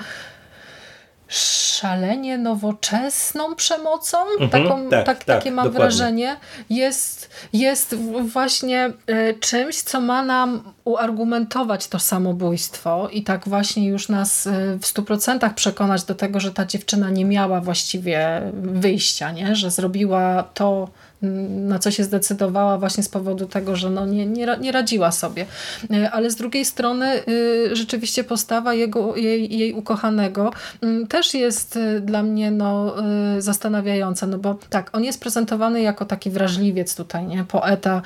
[1.30, 5.80] szalenie nowoczesną przemocą, mhm, taką, tak, tak, tak, takie mam dokładnie.
[5.80, 6.38] wrażenie,
[6.70, 14.10] jest, jest właśnie y, czymś, co ma nam uargumentować to samobójstwo i tak właśnie już
[14.10, 19.32] nas y, w stu procentach przekonać do tego, że ta dziewczyna nie miała właściwie wyjścia,
[19.32, 19.56] nie?
[19.56, 20.90] że zrobiła to,
[21.22, 25.46] na co się zdecydowała właśnie z powodu tego, że no nie, nie, nie radziła sobie.
[25.92, 30.52] E, ale z drugiej strony y, rzeczywiście postawa jego, jej, jej ukochanego
[30.82, 32.96] mm, też jest y, dla mnie no,
[33.38, 37.44] y, zastanawiająca, no bo tak, on jest prezentowany jako taki wrażliwiec tutaj, nie?
[37.44, 38.02] Poeta,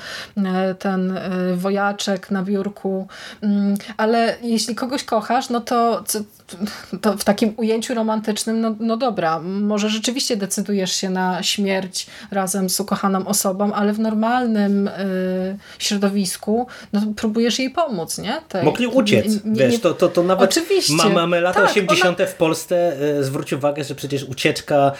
[0.78, 1.18] ten
[1.56, 3.06] wojaczek na biurku,
[3.42, 6.04] mm, ale jeśli kogoś kochasz, no to,
[7.00, 12.70] to w takim ujęciu romantycznym, no, no dobra, może rzeczywiście decydujesz się na śmierć razem
[12.70, 18.40] z zakochaną osobą, ale w normalnym y, środowisku no, próbujesz jej pomóc, nie?
[18.48, 20.94] Tej, Mogli uciec, nie, wiesz, to, to, to nawet Oczywiście.
[20.94, 22.20] Ma, mamy lata tak, 80.
[22.20, 22.28] Ona...
[22.28, 24.92] w Polsce, y, zwróć uwagę, że przecież ucieczka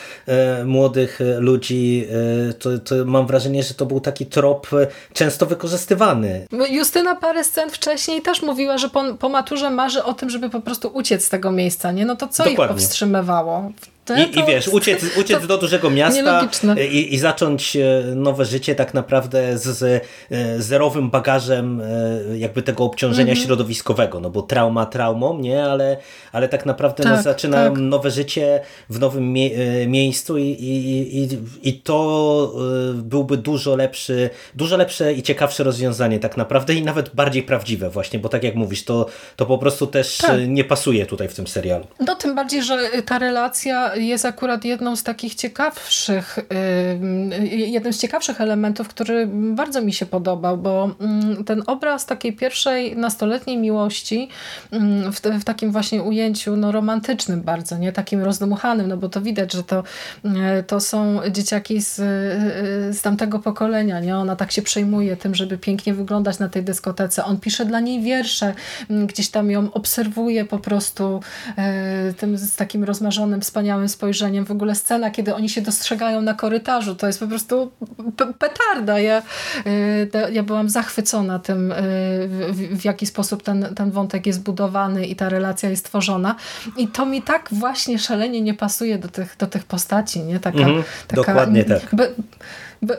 [0.63, 2.07] y, młodych y, ludzi,
[2.51, 6.47] y, to, to mam wrażenie, że to był taki trop y, często wykorzystywany.
[6.71, 10.61] Justyna parę scen wcześniej też mówiła, że po, po maturze marzy o tym, żeby po
[10.61, 12.07] prostu uciec z tego miejsca, nie?
[12.07, 12.65] No to co Dokładnie.
[12.65, 13.71] ich powstrzymywało?
[14.11, 16.49] I, I wiesz, uciec, uciec do dużego miasta
[16.91, 19.83] i, i, zacząć e, nowe życie tak naprawdę z, z
[20.31, 23.45] e, zerowym bagażem e, jakby tego obciążenia -hmm.
[23.45, 25.65] środowiskowego, no bo trauma traumą, nie?
[25.65, 25.97] Ale,
[26.33, 27.79] ale tak naprawdę no, tak, no, zaczyna tak.
[27.79, 29.51] nowe życie w nowym mie
[29.87, 31.29] miejscu i, i, i,
[31.63, 32.55] i to
[32.95, 38.19] byłby dużo lepszy, dużo lepsze i ciekawsze rozwiązanie tak naprawdę i nawet bardziej prawdziwe właśnie,
[38.19, 40.49] bo tak jak mówisz, to, to po prostu też tak.
[40.49, 41.87] nie pasuje tutaj w tym serialu.
[42.01, 46.39] No tym bardziej, że ta relacja jest akurat jedną z takich ciekawszych,
[47.43, 52.97] jednym z ciekawszych elementów, który bardzo mi się podobał, bo mm, ten obraz takiej pierwszej
[52.97, 54.29] nastoletniej miłości
[54.71, 59.21] mm, w, w takim właśnie ujęciu no, romantycznym bardzo, nie takim rozdmuchanym, no bo to
[59.21, 59.83] widać, że to,
[60.25, 61.97] mm, to są dzieciaki z,
[62.97, 64.17] z tamtego pokolenia, nie?
[64.17, 67.25] Ona tak się przejmuje tym, żeby pięknie wyglądać na tej dyskotece.
[67.25, 68.55] On pisze dla niej wiersze,
[69.07, 71.21] gdzieś tam ją obserwuje po prostu
[71.57, 74.45] e, tym z takim rozmarzonym, wspaniałym spojrzeniem.
[74.45, 77.73] W ogóle scena, kiedy oni się dostrzegają na korytarzu, to jest po prostu
[78.39, 78.99] petarda.
[78.99, 79.23] Ja,
[79.67, 81.75] y, ja byłam zachwycona tym, y,
[82.29, 86.37] w, w jaki sposób ten, ten wątek jest budowany i ta relacja jest tworzona.
[86.77, 90.21] I to mi tak właśnie szalenie nie pasuje do tych, do tych postaci.
[90.21, 90.41] Nie?
[90.41, 91.95] Taka, mhm, taka, dokładnie tak.
[91.95, 92.09] Be,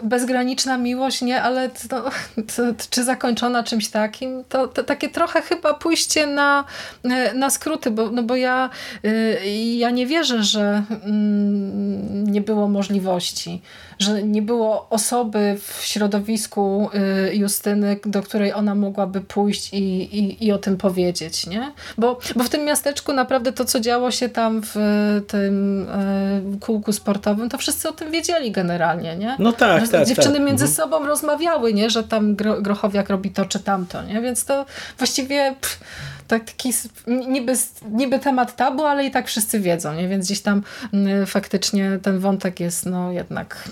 [0.03, 2.09] bezgraniczna miłość, nie, ale to,
[2.55, 6.63] to, czy zakończona czymś takim, to, to, takie trochę chyba pójście na,
[7.35, 8.69] na skróty, bo, no bo ja,
[9.05, 9.39] y,
[9.77, 13.61] ja nie wierzę, że mm, nie było możliwości
[13.99, 16.89] że nie było osoby w środowisku
[17.29, 19.77] y, Justyny, do której ona mogłaby pójść i,
[20.19, 21.71] i, i o tym powiedzieć, nie?
[21.97, 24.75] Bo, bo w tym miasteczku naprawdę to, co działo się tam w
[25.27, 25.83] tym
[26.55, 29.35] y, kółku sportowym, to wszyscy o tym wiedzieli generalnie, nie?
[29.39, 30.07] No tak, że tak.
[30.07, 30.45] Dziewczyny tak.
[30.45, 30.75] między mhm.
[30.75, 31.89] sobą rozmawiały, nie?
[31.89, 34.21] Że tam Grochowiak robi to czy tamto, nie?
[34.21, 34.65] Więc to
[34.97, 35.55] właściwie...
[35.61, 35.79] Pff,
[36.27, 36.73] taki
[37.07, 37.53] niby,
[37.91, 40.07] niby temat tabu, ale i tak wszyscy wiedzą, nie?
[40.07, 40.63] więc gdzieś tam
[40.93, 43.69] mm, faktycznie ten wątek jest no jednak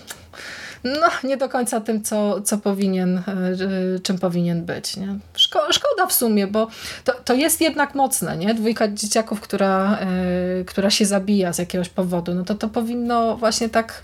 [0.84, 4.97] no, nie do końca tym, co, co powinien, e, czym powinien być.
[4.97, 5.20] Nie?
[5.36, 6.68] Szko szkoda w sumie, bo
[7.04, 8.54] to, to jest jednak mocne, nie?
[8.54, 9.99] Dwójka dzieciaków, która,
[10.58, 14.04] yy, która się zabija z jakiegoś powodu, no to to powinno właśnie tak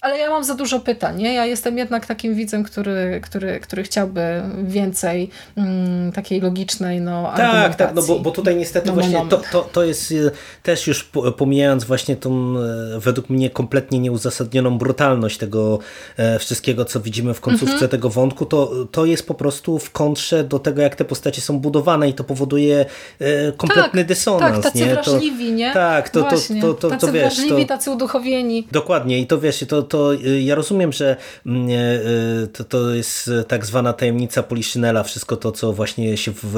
[0.00, 1.16] ale ja mam za dużo pytań.
[1.16, 1.34] Nie?
[1.34, 7.74] Ja jestem jednak takim widzem, który, który, który chciałby więcej mm, takiej logicznej no, Tak,
[7.74, 10.30] tak, no bo, bo tutaj niestety no, właśnie to, to, to jest y,
[10.62, 12.56] też już pomijając właśnie tą
[12.96, 15.78] y, według mnie kompletnie nieuzasadnioną brutalność tego
[16.16, 17.90] e, wszystkiego, co widzimy w końcówce mhm.
[17.90, 21.58] tego wątku, to, to jest po prostu w kontrze do tego, jak te postacie są
[21.58, 22.86] budowane i to powoduje
[23.18, 24.54] e, kompletny tak, dysonans.
[24.54, 24.94] Tak, tacy nie?
[24.94, 25.72] wrażliwi, nie?
[25.72, 28.68] Tak, to, to, to, to, tacy to, wiesz, wrażliwi, tacy uduchowieni.
[28.72, 31.16] Dokładnie i to wiesz, to, to y, ja rozumiem, że
[31.46, 36.54] mm, y, to, to jest tak zwana tajemnica Poliszynela, wszystko to, co właśnie się w,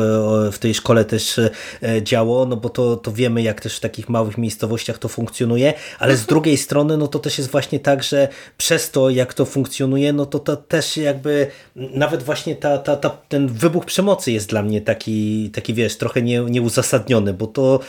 [0.52, 1.40] w tej szkole też
[2.02, 6.16] działo, no bo to, to wiemy, jak też w takich małych miejscowościach to funkcjonuje, ale
[6.16, 10.12] z drugiej strony, no to też jest właśnie tak, że przez to, jak to funkcjonuje,
[10.12, 14.62] no to to też jakby nawet właśnie ta, ta, ta, ten wybuch przemocy jest dla
[14.62, 17.80] mnie taki, taki wiesz, trochę nie, nieuzasadniony, bo to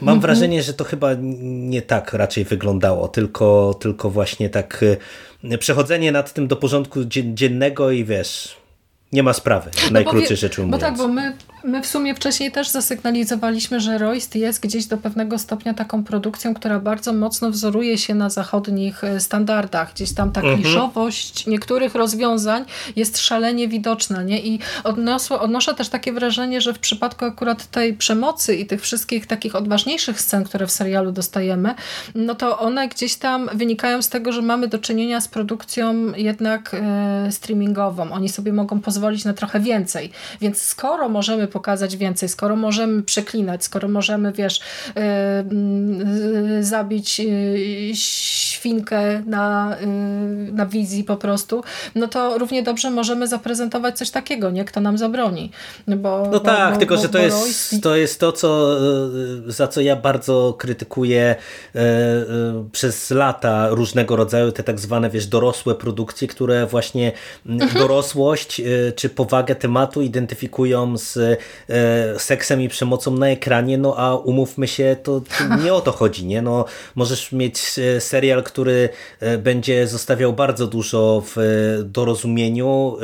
[0.00, 0.20] Mam mhm.
[0.20, 1.10] wrażenie, że to chyba
[1.42, 4.84] nie tak raczej wyglądało, tylko, tylko właśnie tak
[5.44, 7.00] y, przechodzenie nad tym do porządku
[7.34, 8.61] dziennego i wiesz,
[9.12, 10.82] nie ma sprawy, no najkrócej rzecz ujmując.
[10.82, 11.32] Bo tak, bo my
[11.64, 16.54] My w sumie wcześniej też zasygnalizowaliśmy, że Royst jest gdzieś do pewnego stopnia taką produkcją,
[16.54, 19.92] która bardzo mocno wzoruje się na zachodnich e, standardach.
[19.94, 20.62] Gdzieś tam ta mhm.
[20.62, 22.64] kliszowość niektórych rozwiązań
[22.96, 24.22] jest szalenie widoczna.
[24.22, 24.40] Nie?
[24.40, 29.26] I odniosło, odnoszę też takie wrażenie, że w przypadku akurat tej przemocy i tych wszystkich
[29.26, 31.74] takich odważniejszych scen, które w serialu dostajemy,
[32.14, 36.74] no to one gdzieś tam wynikają z tego, że mamy do czynienia z produkcją jednak
[36.74, 38.12] e, streamingową.
[38.12, 40.10] Oni sobie mogą pozwolić na trochę więcej.
[40.40, 44.60] Więc skoro możemy pokazać więcej, skoro możemy przeklinać, skoro możemy, wiesz,
[44.96, 53.26] yy, zabić yy, świnkę na, yy, na wizji po prostu, no to równie dobrze możemy
[53.26, 54.64] zaprezentować coś takiego, nie?
[54.64, 55.50] Kto nam zabroni.
[55.88, 58.78] Bo, no tak, bo, tylko bo, że to, jest, to jest to, co,
[59.46, 61.36] za co ja bardzo krytykuję
[62.72, 67.12] przez lata różnego rodzaju te tak zwane, wiesz, dorosłe produkcje, które właśnie
[67.46, 67.72] mhm.
[67.82, 71.18] dorosłość czy powagę tematu identyfikują z
[71.68, 75.92] E, seksem i przemocą na ekranie, no a umówmy się, to, to nie o to
[75.92, 76.42] chodzi, nie?
[76.42, 76.64] No,
[76.94, 78.88] możesz mieć e, serial, który
[79.20, 81.36] e, będzie zostawiał bardzo dużo w
[81.84, 82.96] dorozumieniu,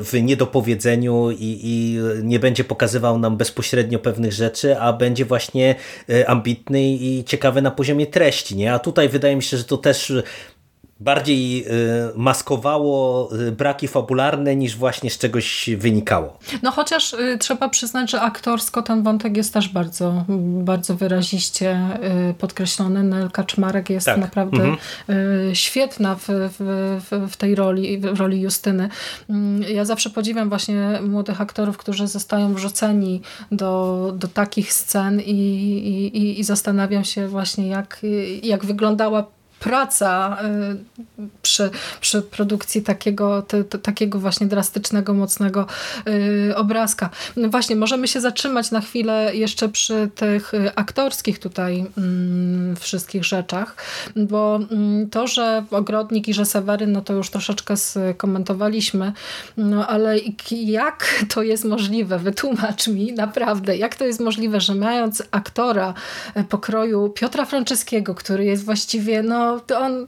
[0.00, 5.74] w niedopowiedzeniu i, i nie będzie pokazywał nam bezpośrednio pewnych rzeczy, a będzie właśnie
[6.26, 8.72] ambitny i ciekawy na poziomie treści, nie?
[8.72, 10.12] A tutaj wydaje mi się, że to też
[11.00, 11.66] bardziej
[12.14, 16.38] maskowało braki fabularne niż właśnie z czegoś wynikało.
[16.62, 20.24] No chociaż trzeba przyznać, że aktorsko ten wątek jest też bardzo,
[20.62, 21.80] bardzo wyraziście
[22.38, 23.02] podkreślony.
[23.02, 24.18] Nel Kaczmarek jest tak.
[24.18, 25.54] naprawdę mhm.
[25.54, 28.88] świetna w, w, w tej roli, w roli Justyny.
[29.30, 33.20] Mm, ja zawsze podziwiam właśnie młodych aktorów, którzy zostają wrzuceni
[33.52, 35.30] do, do takich scen i,
[36.14, 38.00] i, i zastanawiam się właśnie jak,
[38.42, 39.26] jak wyglądała
[39.60, 40.38] praca
[41.18, 45.66] y, przy, przy produkcji takiego, te, te, takiego właśnie drastycznego, mocnego
[46.08, 47.10] y, obrazka.
[47.36, 53.76] No właśnie, możemy się zatrzymać na chwilę jeszcze przy tych aktorskich tutaj mm, wszystkich rzeczach,
[54.16, 59.12] bo mm, to, że Ogrodnik i że Seweryn, no to już troszeczkę skomentowaliśmy,
[59.56, 60.16] no ale
[60.50, 62.18] jak to jest możliwe?
[62.18, 65.94] Wytłumacz mi naprawdę, jak to jest możliwe, że mając aktora
[66.48, 70.06] pokroju Piotra Franceskiego, który jest właściwie no to on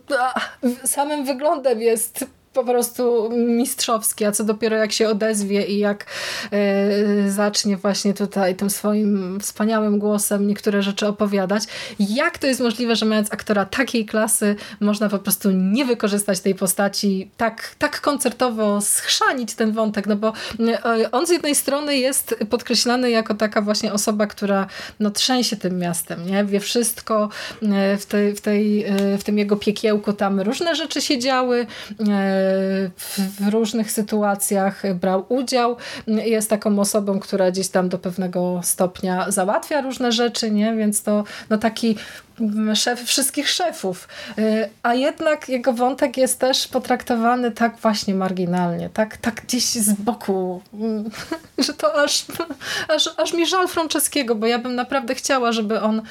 [0.84, 6.06] samym wyglądem jest po prostu mistrzowski, a co dopiero jak się odezwie i jak
[6.52, 11.62] e, zacznie właśnie tutaj tym swoim wspaniałym głosem niektóre rzeczy opowiadać.
[11.98, 16.54] Jak to jest możliwe, że mając aktora takiej klasy można po prostu nie wykorzystać tej
[16.54, 20.32] postaci, tak, tak koncertowo schrzanić ten wątek, no bo
[20.84, 24.66] e, on z jednej strony jest podkreślany jako taka właśnie osoba, która
[25.00, 26.44] no, trzęsie tym miastem, nie?
[26.44, 27.28] wie wszystko
[27.62, 28.84] e, w, tej, w, tej,
[29.18, 31.66] w tym jego piekiełku, tam różne rzeczy się działy,
[33.16, 35.76] w różnych sytuacjach brał udział.
[36.06, 40.76] Jest taką osobą, która gdzieś tam do pewnego stopnia załatwia różne rzeczy, nie?
[40.76, 41.96] więc to no taki
[42.74, 44.08] szef wszystkich szefów.
[44.38, 49.92] Y, a jednak jego wątek jest też potraktowany tak właśnie marginalnie, tak, tak gdzieś z
[49.92, 50.62] boku,
[51.58, 52.24] y, że to aż,
[52.88, 56.02] aż, aż mi żal Franceskiego, bo ja bym naprawdę chciała, żeby on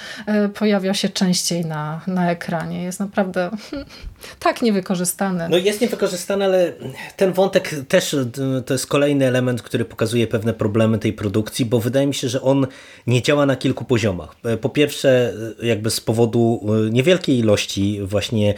[0.46, 2.84] y, pojawiał się częściej na, na ekranie.
[2.84, 3.50] Jest naprawdę
[4.40, 5.50] tak niewykorzystany.
[5.50, 6.74] No jest niewykorzystany, ale
[7.16, 8.16] ten wątek też
[8.66, 12.42] to jest kolejny element, który pokazuje pewne problemy tej produkcji, bo wydaje mi się, że
[12.42, 12.68] on
[13.08, 14.36] nie działa na kilku poziomach.
[14.62, 18.53] Po pierwsze, jakby z powodu powodu e, niewielkiej ilości właśnie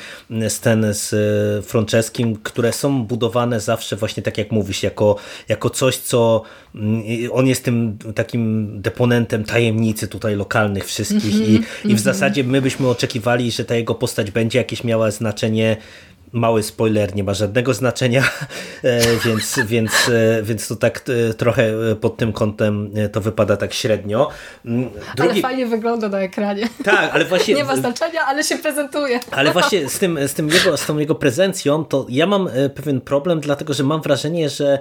[0.49, 5.15] scen z e, Franceskim, które są budowane zawsze właśnie tak jak mówisz, jako,
[5.49, 6.41] jako coś, co
[6.75, 11.85] mm, on jest tym takim deponentem tajemnicy tutaj lokalnych wszystkich mm -hmm, i, mm -hmm.
[11.85, 11.99] i w mhm.
[11.99, 15.77] zasadzie my byśmy oczekiwali, że ta jego postać będzie jakieś miała znaczenie
[16.31, 18.23] Mały spoiler, nie ma żadnego znaczenia,
[18.83, 23.73] e, więc, więc, e, więc to tak e, trochę pod tym kątem to wypada tak
[23.73, 24.29] średnio.
[24.65, 25.31] Mm, drugi...
[25.31, 26.69] Ale fajnie wygląda na ekranie.
[26.83, 27.53] Tak, ale właśnie...
[27.53, 29.19] Nie ma znaczenia, ale się prezentuje.
[29.31, 33.01] Ale właśnie z, tym, z, tym jego, z tą jego prezencją to ja mam pewien
[33.01, 34.79] problem, dlatego że mam wrażenie, że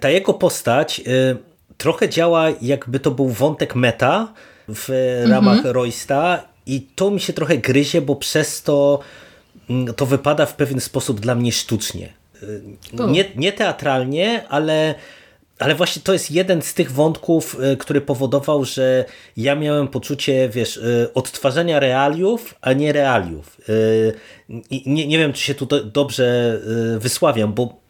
[0.00, 1.00] ta jego postać
[1.78, 4.32] trochę działa jakby to był wątek meta
[4.68, 5.74] w ramach mhm.
[5.74, 9.00] Roysta i to mi się trochę gryzie, bo przez to
[9.96, 12.12] to wypada w pewien sposób dla mnie sztucznie.
[12.42, 12.62] Y,
[13.08, 14.94] nie, nie teatralnie, ale,
[15.58, 19.04] ale właśnie to jest jeden z tych wątków, y, który powodował, że
[19.36, 23.60] ja miałem poczucie, wiesz, y, odtwarzania realiów, a nie realiów.
[24.86, 26.58] Nie, nie wiem, czy się tu dobrze
[26.98, 27.81] wysławiam, bo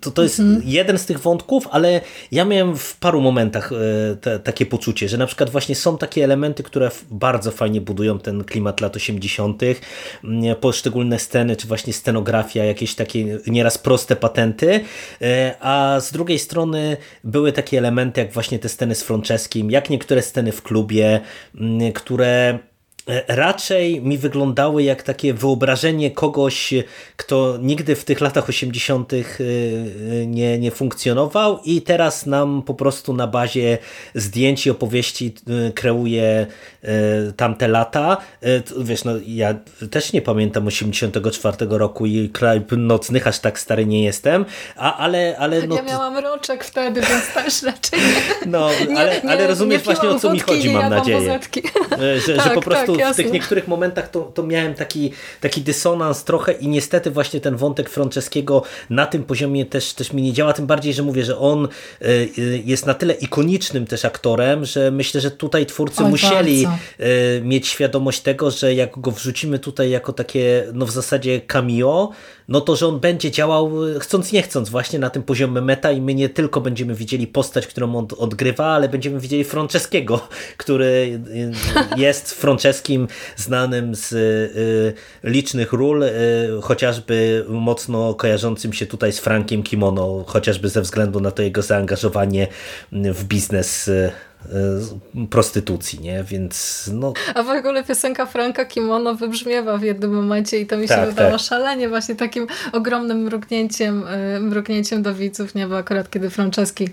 [0.00, 0.62] to, to jest mhm.
[0.64, 2.00] jeden z tych wątków, ale
[2.32, 6.24] ja miałem w paru momentach e, te, takie poczucie, że na przykład właśnie są takie
[6.24, 9.62] elementy, które bardzo fajnie budują ten klimat lat 80.,
[10.24, 14.80] mm, poszczególne sceny, czy właśnie scenografia, jakieś takie nieraz proste patenty,
[15.22, 19.90] e, a z drugiej strony były takie elementy, jak właśnie te sceny z Franceskim, jak
[19.90, 21.20] niektóre sceny w klubie,
[21.54, 22.58] mm, które
[23.28, 26.74] raczej mi wyglądały jak takie wyobrażenie kogoś,
[27.16, 29.12] kto nigdy w tych latach 80.
[29.12, 29.16] E,
[30.26, 33.78] nie, nie funkcjonował i teraz nam po prostu na bazie
[34.14, 35.34] zdjęć i opowieści
[35.68, 36.46] e, kreuje
[37.36, 38.16] tamte lata.
[38.78, 39.54] Wiesz, no ja
[39.90, 44.44] też nie pamiętam 84 roku i kraj nocnych, aż tak stary nie jestem,
[44.76, 45.76] a, ale, ale no...
[45.76, 48.00] Ja miałam roczek wtedy, więc też raczej
[48.46, 51.40] no, ale, nie, ale rozumiesz właśnie o co mi chodzi, mam nadzieję.
[52.26, 56.24] Że, tak, że po prostu w tych niektórych momentach to, to miałem taki, taki dysonans
[56.24, 60.52] trochę i niestety właśnie ten wątek Franceskiego na tym poziomie też, też mi nie działa,
[60.52, 62.08] tym bardziej, że mówię, że on e, e,
[62.64, 66.78] jest na tyle ikonicznym też aktorem, że myślę, że tutaj twórcy Oj, musieli bardzo.
[66.98, 72.12] E, mieć świadomość tego, że jak go wrzucimy tutaj jako takie, no w zasadzie cameo,
[72.48, 76.00] no to, że on będzie działał chcąc nie chcąc właśnie na tym poziomie meta i
[76.00, 81.20] my nie tylko będziemy widzieli postać, którą on odgrywa, ale będziemy widzieli Franceskiego, który
[81.96, 82.87] jest Franceskim
[83.36, 86.10] znanym z y, licznych ról, y,
[86.62, 92.48] chociażby mocno kojarzącym się tutaj z Frankiem Kimono, chociażby ze względu na to jego zaangażowanie
[92.92, 94.10] w biznes y,
[95.30, 96.24] prostytucji, nie?
[96.24, 97.12] Więc no...
[97.34, 101.08] A w ogóle piosenka Franka Kimono wybrzmiewa w jednym momencie i to mi się tak,
[101.08, 101.40] wydało tak.
[101.40, 104.04] szalenie właśnie takim ogromnym mrugnięciem,
[104.40, 105.66] mrugnięciem do widzów, nie?
[105.66, 106.88] Bo akurat kiedy Franceski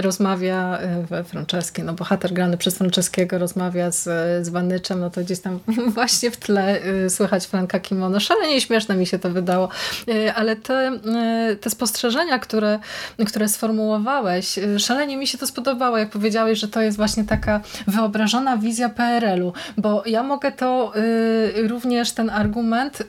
[0.00, 0.78] rozmawia,
[1.24, 4.02] Franceski, no bohater grany przez Franceskiego rozmawia z,
[4.46, 5.58] z Vanyczem, no to gdzieś tam
[5.94, 8.20] właśnie w tle słychać Franka Kimono.
[8.20, 9.68] Szalenie śmieszne mi się to wydało,
[10.34, 10.98] ale te,
[11.60, 12.78] te spostrzeżenia, które,
[13.26, 18.56] które sformułowałeś, szalenie mi się to spodobało, jak powiedziałeś, że to jest właśnie taka wyobrażona
[18.56, 23.04] wizja PRL-u, bo ja mogę to y, również ten argument y,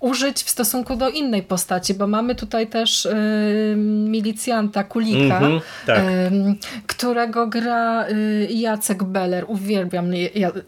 [0.00, 5.60] użyć w stosunku do innej postaci, bo mamy tutaj też y, milicjanta Kulika, mm -hmm,
[5.86, 5.98] tak.
[5.98, 6.32] y,
[6.86, 9.44] którego gra y, Jacek Beller.
[9.48, 10.10] Uwielbiam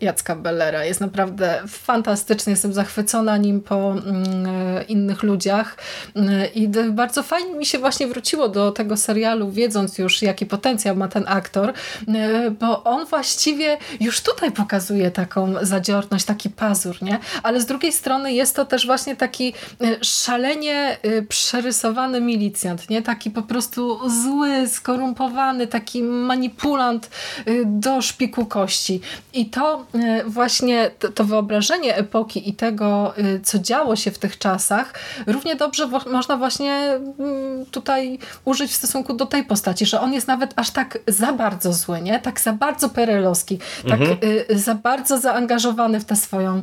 [0.00, 0.84] Jacka Bellera.
[0.84, 2.50] Jest naprawdę fantastyczny.
[2.50, 5.76] Jestem zachwycona nim po mm, innych ludziach
[6.16, 10.96] y, i bardzo fajnie mi się właśnie wróciło do tego serialu, wiedząc już jaki potencjał
[10.96, 17.18] ma ten aktor, y, bo on właściwie już tutaj pokazuje taką zadziorność, taki pazur, nie?
[17.42, 23.02] Ale z drugiej strony jest to też właśnie taki y, szalenie y, przerysowany milicjant, nie?
[23.02, 27.10] Taki po prostu zły, skorumpowany, taki manipulant
[27.48, 29.00] y, do szpiku kości.
[29.32, 29.86] I to
[30.26, 34.94] właśnie, to wyobrażenie epoki i tego, co działo się w tych czasach,
[35.26, 36.72] równie dobrze można właśnie
[37.18, 41.32] mm, tutaj użyć w stosunku do tej postaci, że on jest nawet aż tak za
[41.32, 42.20] bardzo zły, nie?
[42.20, 43.58] Tak za bardzo perelowski,
[43.88, 44.18] tak mhm.
[44.50, 46.62] za bardzo zaangażowany w tę swoją,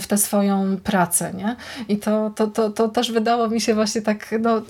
[0.00, 1.56] w tę swoją pracę, nie?
[1.88, 4.62] I to, to, to, to też wydało mi się właśnie tak no,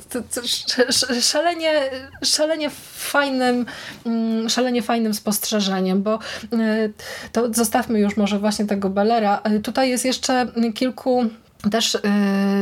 [1.20, 1.91] szalenie,
[2.24, 3.66] szalenie fajnym
[4.07, 6.18] mm, szalenie fajnym spostrzeżeniem, bo
[6.53, 6.93] y,
[7.32, 9.43] to zostawmy już może właśnie tego Bellera.
[9.57, 11.24] Y, tutaj jest jeszcze kilku
[11.70, 12.00] też y,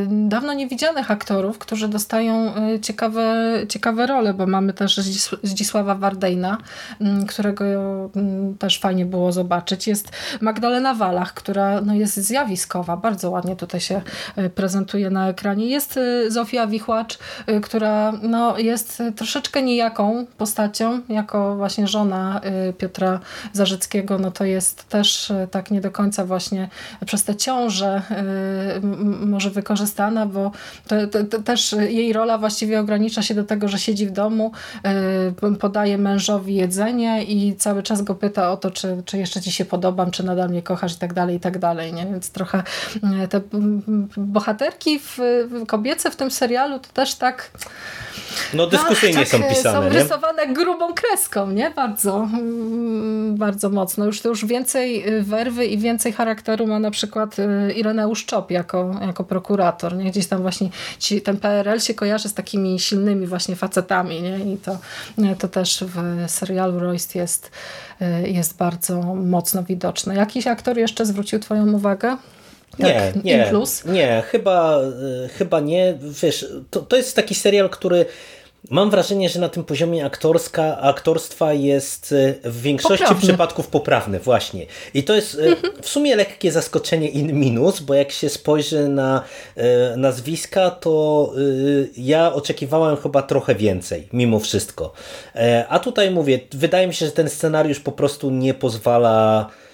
[0.09, 4.96] dawno niewidzianych aktorów, którzy dostają y, ciekawe, ciekawe role, bo mamy też
[5.42, 6.59] Zdzisława Wardejna,
[7.01, 9.86] y, którego y, też fajnie było zobaczyć.
[9.86, 14.03] Jest Magdalena Walach, która no, jest zjawiskowa, bardzo ładnie tutaj się
[14.38, 15.66] y, prezentuje na ekranie.
[15.66, 17.18] Jest y, Zofia Wichłacz,
[17.62, 22.40] która no, jest troszeczkę nijaką postacią, jako właśnie żona
[22.78, 23.20] Piotra
[23.53, 26.68] Zarzyckiego, no to jest też tak nie do końca właśnie
[27.07, 28.03] przez tę ciążę
[29.26, 30.53] może wykorzystana, bo
[30.89, 34.53] to, to, to też jej rola właściwie ogranicza się do tego, że siedzi w domu,
[35.43, 39.53] y, podaje mężowi jedzenie i cały czas go pyta o to, czy, czy jeszcze ci
[39.53, 41.93] się podobam, czy nadal mnie kochasz i tak dalej, i tak dalej.
[41.93, 42.07] Nie?
[42.07, 42.62] Więc trochę
[43.24, 43.41] y, te
[44.16, 45.18] bohaterki w,
[45.66, 47.51] kobiece w tym serialu to też tak
[48.55, 49.91] no dyskusyjnie tak, są pisane.
[49.91, 50.55] Są rysowane nie?
[50.55, 51.70] grubą kreską, nie?
[51.70, 52.28] Bardzo,
[53.30, 54.05] bardzo mocno.
[54.05, 57.36] Już to już więcej werwy i więcej charakteru ma na przykład
[57.76, 59.97] Ireneusz Czop jako jako, prokurator.
[59.97, 60.11] Nie?
[60.11, 60.68] Gdzieś tam właśnie
[60.99, 64.39] ci, ten PRL się kojarzy z takimi silnymi właśnie facetami nie?
[64.39, 64.79] i to,
[65.39, 67.51] to też w serialu Royst jest,
[68.24, 70.14] jest bardzo mocno widoczne.
[70.14, 72.16] Jakiś aktor jeszcze zwrócił twoją uwagę?
[72.79, 73.53] Nie, tak, nie,
[73.87, 74.81] nie, chyba,
[75.39, 75.99] chyba nie.
[76.22, 78.07] Wiesz, to, to jest taki serial, który
[78.70, 83.28] Mam wrażenie, że na tym poziomie aktorska, aktorstwa jest e, w większości poprawny.
[83.28, 84.66] przypadków poprawny, właśnie.
[84.94, 89.22] I to jest e, w sumie lekkie zaskoczenie in minus, bo jak się spojrzy na
[89.56, 91.32] e, nazwiska, to
[91.96, 94.92] ja oczekiwałem chyba trochę więcej, mimo wszystko.
[95.68, 99.68] A tutaj mówię, wydaje mi się, że ten scenariusz po prostu nie pozwala Y,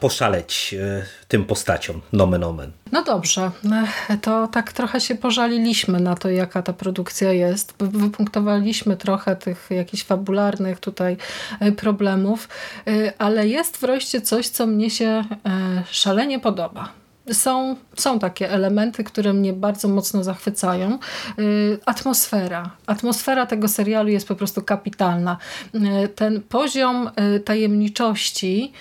[0.00, 2.70] poszaleć y, tym postaciom, nomen omen.
[2.92, 3.50] No dobrze,
[4.22, 7.74] to tak trochę się pożaliliśmy na to, jaka ta produkcja jest.
[7.80, 11.16] Wypunktowaliśmy trochę tych jakichś fabularnych tutaj
[11.62, 12.48] y, problemów,
[13.18, 15.24] ale jest w Roście coś, co mnie się
[15.90, 16.97] szalenie podoba
[17.32, 20.98] są, są takie elementy, które mnie bardzo mocno zachwycają.
[21.38, 22.70] Y, atmosfera.
[22.86, 25.36] Atmosfera tego serialu jest po prostu kapitalna.
[25.74, 28.72] Y, ten poziom y, tajemniczości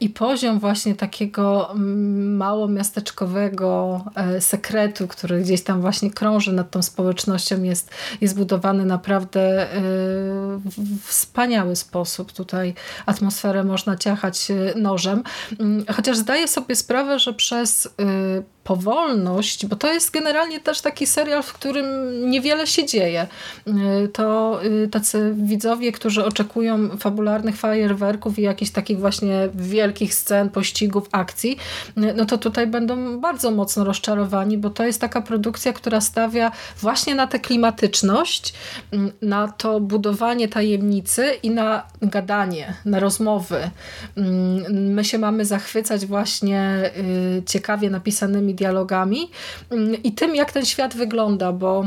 [0.00, 4.04] i poziom właśnie takiego mm, mało miasteczkowego
[4.40, 9.66] sekretu, który gdzieś tam właśnie krąży nad tą społecznością jest, jest budowany naprawdę
[11.06, 12.32] w wspaniały sposób.
[12.32, 12.74] Tutaj
[13.06, 15.22] atmosferę można ciachać nożem.
[15.96, 21.06] Chociaż zdaję sobie sprawę, że przez przez y, powolność, bo to jest generalnie też taki
[21.06, 21.86] serial, w którym
[22.30, 23.26] niewiele się dzieje.
[23.66, 30.50] Y, to y, tacy widzowie, którzy oczekują fabularnych fajerwerków i jakichś takich właśnie wielkich scen,
[30.50, 31.56] pościgów, akcji,
[31.96, 37.14] no to tutaj będą bardzo mocno rozczarowani, bo to jest taka produkcja, która stawia właśnie
[37.14, 38.54] na tę klimatyczność,
[39.22, 43.70] na to budowanie tajemnicy i na gadanie, na rozmowy.
[44.70, 46.90] My się mamy zachwycać właśnie
[47.46, 49.30] ciekawie napisanymi dialogami
[49.70, 51.84] mm, i tym, jak ten świat wygląda, bo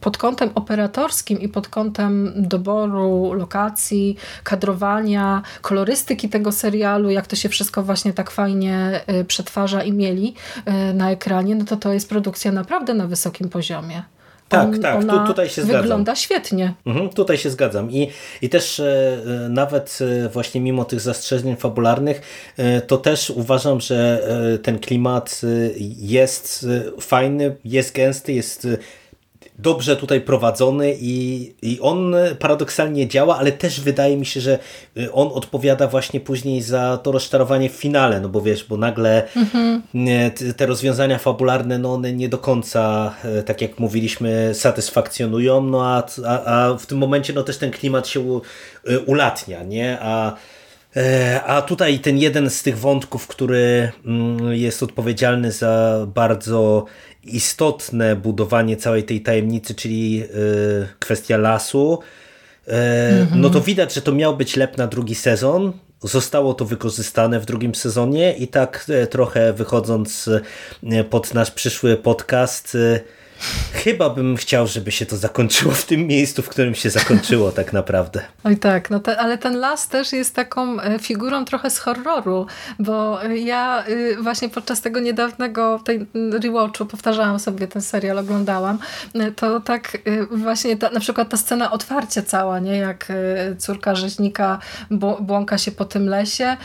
[0.00, 7.48] pod kątem operatorskim i pod kątem doboru lokacji, kadrowania, kolorystyki tego serialu, jak to się
[7.48, 10.34] wszystko właśnie tak fajnie przetwarza i mieli
[10.94, 14.15] na ekranie, no to to jest produkcja naprawdę na wysokim poziomie.
[14.48, 15.82] Tak, On, tak, tu, tutaj się zgadzam.
[15.82, 16.74] Wygląda świetnie.
[16.86, 17.90] Mhm, tutaj się zgadzam.
[17.90, 18.10] I,
[18.42, 22.20] i też e, e, nawet e, właśnie mimo tych zastrzeżeń fabularnych,
[22.56, 24.26] e, to też uważam, że
[24.62, 25.40] ten klimat
[25.96, 26.66] jest
[27.00, 28.68] fajny, jest gęsty, jest
[29.58, 34.58] dobrze tutaj prowadzony i, i on paradoksalnie działa, ale też wydaje mi się, że
[34.96, 39.22] y, on odpowiada właśnie później za to rozczarowanie w finale, no bo wiesz, bo nagle
[39.36, 39.82] mhm.
[40.56, 46.02] te rozwiązania fabularne, no one nie do końca, e, tak jak mówiliśmy, satysfakcjonują, no a,
[46.26, 48.42] a, a w tym momencie no też ten klimat się u,
[48.90, 49.98] y, ulatnia, nie?
[50.00, 50.34] A
[51.46, 56.84] a tutaj ten jeden z tych wątków, który mm, jest odpowiedzialny za bardzo
[57.22, 60.26] istotne budowanie całej tej tajemnicy, czyli e,
[60.98, 61.98] kwestia lasu,
[62.66, 63.36] mm -hmm.
[63.36, 65.72] no to widać, że to miał być lep na drugi sezon.
[66.02, 70.30] Zostało to wykorzystane w drugim sezonie i tak e, trochę wychodząc
[71.10, 72.76] pod nasz przyszły podcast,
[73.72, 77.72] Chyba bym chciał, żeby się to zakończyło w tym miejscu, w którym się zakończyło tak
[77.72, 78.22] naprawdę.
[78.44, 82.46] Oj tak, no te, ale ten las też jest taką e, figurą trochę z horroru,
[82.78, 86.06] bo ja y, właśnie podczas tego niedawnego tej
[86.42, 88.78] rewatchu powtarzałam sobie ten serial, oglądałam,
[89.14, 93.56] e, to tak y, właśnie ta, na przykład ta scena otwarcia cała, nie jak y,
[93.56, 94.58] córka rzeźnika
[95.20, 96.56] błąka się po tym lesie,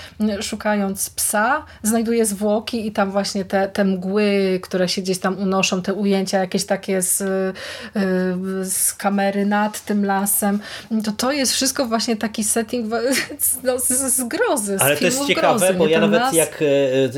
[0.42, 5.82] szukając psa, znajduje zwłoki i tam właśnie te, te mgły, które się gdzieś tam unoszą,
[5.82, 10.60] te ujęcia jakieś jakieś takie z, y, z kamery nad tym lasem,
[11.04, 12.94] to to jest wszystko właśnie taki setting
[13.64, 14.78] no, z, z grozy.
[14.80, 16.34] Ale to jest ciekawe, grozy, bo ja nawet las...
[16.34, 16.64] jak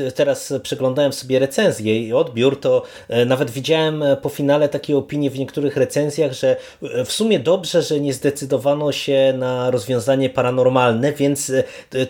[0.06, 4.96] e, teraz przeglądałem sobie recenzję i odbiór, to e, nawet widziałem e, po finale takie
[4.96, 6.56] opinie w niektórych recenzjach, że
[7.04, 11.52] w sumie dobrze, że nie zdecydowano się na rozwiązanie paranormalne, więc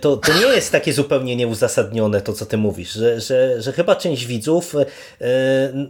[0.01, 3.97] to, to nie jest takie zupełnie nieuzasadnione to, co ty mówisz, że, że, że chyba
[3.97, 4.75] część widzów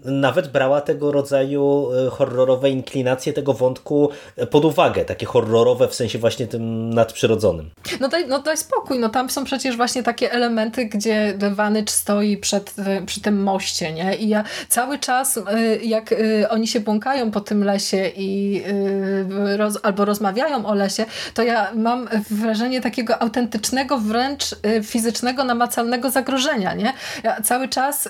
[0.04, 5.88] nawet brała tego rodzaju rodzaju e, horrorowe inklinacje tego wątku e, pod uwagę, takie horrorowe
[5.88, 7.70] w sensie właśnie tym nadprzyrodzonym.
[8.00, 12.36] No daj, no daj spokój, no tam są przecież właśnie takie elementy, gdzie Vanycz stoi
[12.36, 14.16] przed, e, przy tym moście, nie?
[14.16, 15.40] I ja cały czas,
[15.82, 16.14] jak
[16.50, 18.62] oni się błąkają po tym lesie i
[19.56, 24.54] roz, albo rozmawiają o lesie, to ja mam wrażenie takiego autentycznego, wręcz
[24.84, 26.92] fizycznego, namacalnego zagrożenia, nie?
[27.22, 28.08] Ja cały czas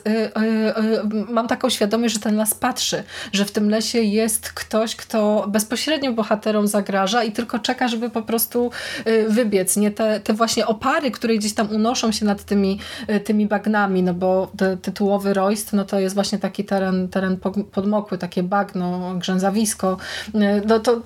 [1.28, 3.02] mam taką świadomość, że ten las patrzy,
[3.32, 8.22] że w tym lesie jest ktoś, kto bezpośrednio bohaterom zagraża i tylko czeka, żeby po
[8.22, 8.70] prostu
[9.06, 9.76] y, wybiec.
[9.76, 14.02] Nie te, te właśnie opary, które gdzieś tam unoszą się nad tymi, y, tymi bagnami,
[14.02, 14.52] no bo
[14.82, 17.36] tytułowy rojst, no to jest właśnie taki teren, teren
[17.72, 19.96] podmokły, takie bagno, grzęzawisko.
[20.34, 21.00] Y, no to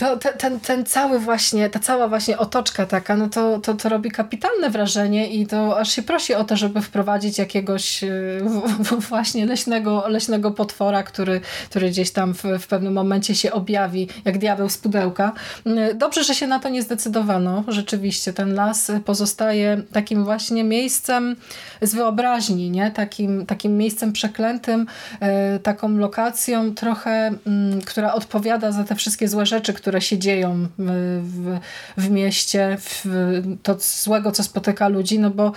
[0.00, 4.10] to, ten, ten cały właśnie, ta cała właśnie otoczka taka, no to, to, to robi
[4.10, 8.40] kapitalne wrażenie i to aż się prosi o to, żeby wprowadzić jakiegoś y,
[9.10, 11.40] właśnie leśnego, leśnego potwora, który,
[11.70, 15.32] który gdzieś tam w, w pewnym momencie się objawi, jak diabeł z pudełka.
[15.66, 17.64] Y, dobrze, że się na to nie zdecydowano.
[17.68, 21.36] Rzeczywiście ten las pozostaje takim właśnie miejscem
[21.82, 22.90] z wyobraźni, nie?
[22.90, 24.86] Takim, takim miejscem przeklętym,
[25.56, 30.18] y, taką lokacją trochę, mm, która odpowiada za te wszystkie złe rzeczy, które które się
[30.18, 31.58] dzieją w,
[31.96, 33.06] w mieście, w
[33.62, 35.52] to złego, co spotyka ludzi, no bo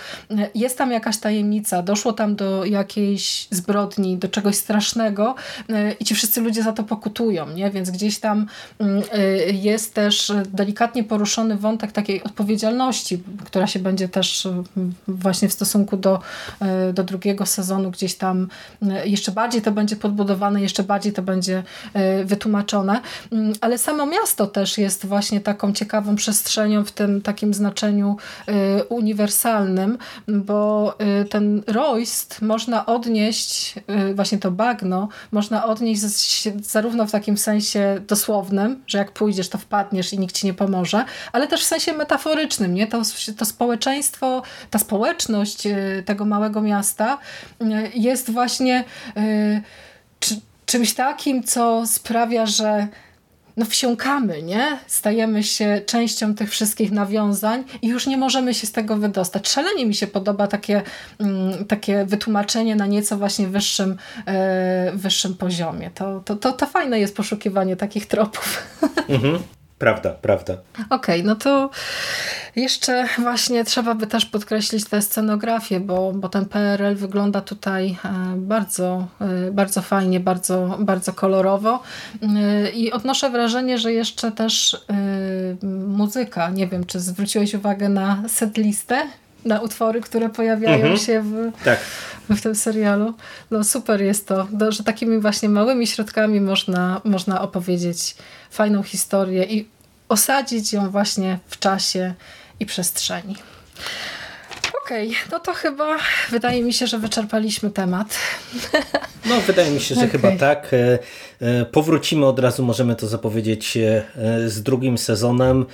[0.54, 5.34] jest tam jakaś tajemnica, doszło tam do jakiejś zbrodni, do czegoś strasznego
[5.68, 7.70] e, i ci wszyscy ludzie za to pokutują, nie?
[7.70, 8.46] Więc gdzieś tam
[8.78, 9.02] mm,
[9.52, 14.48] jest też delikatnie poruszony wątek takiej odpowiedzialności, która się będzie też
[15.08, 16.20] właśnie w stosunku do,
[16.94, 18.48] do drugiego sezonu gdzieś tam
[19.04, 21.62] jeszcze bardziej to będzie podbudowane, jeszcze bardziej to będzie
[22.24, 23.00] wytłumaczone,
[23.32, 28.16] mm, ale samo miasto miasto też jest właśnie taką ciekawą przestrzenią w tym takim znaczeniu
[28.48, 29.98] y, uniwersalnym,
[30.28, 33.74] bo y, ten rojst można odnieść,
[34.10, 36.00] y, właśnie to bagno, można odnieść
[36.62, 41.04] zarówno w takim sensie dosłownym, że jak pójdziesz, to wpadniesz i nikt ci nie pomoże,
[41.32, 42.86] ale też w sensie metaforycznym, nie?
[42.86, 43.02] To,
[43.36, 45.62] to społeczeństwo, ta społeczność
[46.04, 47.18] tego małego miasta
[47.94, 48.84] jest właśnie
[50.66, 52.88] czymś takim, co sprawia, że
[53.56, 54.78] no wsiąkamy, nie?
[54.86, 59.48] Stajemy się częścią tych wszystkich nawiązań i już nie możemy się z tego wydostać.
[59.48, 60.82] Szalenie mi się podoba takie,
[61.18, 63.96] mm, takie wytłumaczenie na nieco właśnie wyższym,
[64.26, 65.90] e, wyższym poziomie.
[65.94, 68.62] To, to, to, to fajne jest poszukiwanie takich tropów.
[69.08, 69.38] Mhm.
[69.78, 70.56] Prawda, prawda.
[70.90, 71.70] Okej, no to
[72.56, 78.08] jeszcze właśnie trzeba by też podkreślić tę scenografię, bo, bo ten PRL wygląda tutaj e,
[78.36, 81.82] bardzo, e, bardzo fajnie, bardzo, bardzo kolorowo
[82.22, 84.84] E, i odnoszę wrażenie, że jeszcze też
[85.86, 89.02] muzyka, nie wiem, czy zwróciłeś uwagę na setlistę,
[89.44, 90.96] na utwory, które pojawiają Mhm.
[90.96, 91.78] się w, Tak.
[92.30, 93.14] w tym serialu.
[93.50, 98.16] No super jest to, że takimi właśnie małymi środkami można, można opowiedzieć
[98.54, 99.68] fajną historię i
[100.08, 102.14] osadzić ją właśnie w czasie
[102.60, 103.36] i przestrzeni.
[104.84, 105.96] Okej, no to chyba
[106.30, 108.08] wydaje mi się, że wyczerpaliśmy temat.
[109.26, 110.10] No, wydaje mi się, że Okej.
[110.10, 110.70] chyba tak.
[110.74, 110.98] E,
[111.40, 114.02] e, Powrócimy od razu, możemy to zapowiedzieć, e,
[114.46, 115.66] z drugim sezonem.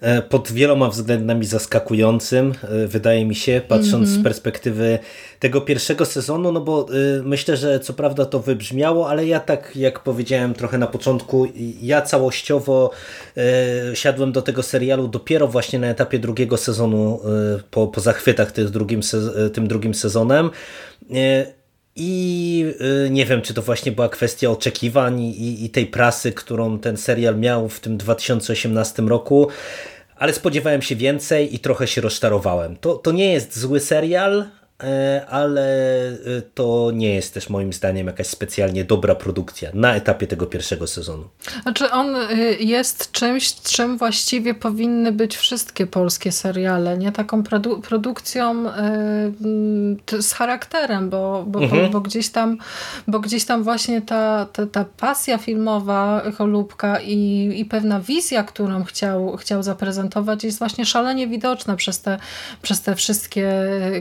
[0.00, 4.98] E, Pod wieloma względami zaskakującym, e, wydaje mi się, patrząc z perspektywy
[5.38, 9.76] tego pierwszego sezonu, no bo e, myślę, że co prawda to wybrzmiało, ale ja tak
[9.76, 11.46] jak powiedziałem trochę na początku,
[11.82, 12.90] ja całościowo
[13.94, 17.20] siadłem do tego serialu dopiero właśnie na etapie drugiego sezonu,
[17.70, 19.00] po, po zachwytach tych drugim,
[19.52, 20.50] tym drugim sezonem.
[22.00, 22.64] I
[23.06, 26.96] y, nie wiem, czy to właśnie była kwestia oczekiwań i, i tej prasy, którą ten
[26.96, 29.48] serial miał w tym 2018 roku,
[30.16, 32.76] ale spodziewałem się więcej i trochę się rozczarowałem.
[32.76, 34.44] To, to nie jest zły serial,
[35.30, 40.46] ale y, to nie jest też moim zdaniem jakaś specjalnie dobra produkcja na etapie tego
[40.46, 41.24] pierwszego sezonu.
[41.62, 47.12] Znaczy on y, jest czymś, czym właściwie powinny być wszystkie polskie seriale, nie?
[47.12, 52.58] Taką produ produkcją y, z charakterem, bo, bo, bo, bo, gdzieś tam,
[53.08, 58.84] bo gdzieś tam właśnie ta, ta, ta pasja filmowa Cholubka i, i pewna wizja, którą
[58.84, 62.18] chciał, chciał zaprezentować jest właśnie szalenie widoczna przez te,
[62.62, 63.52] przez te wszystkie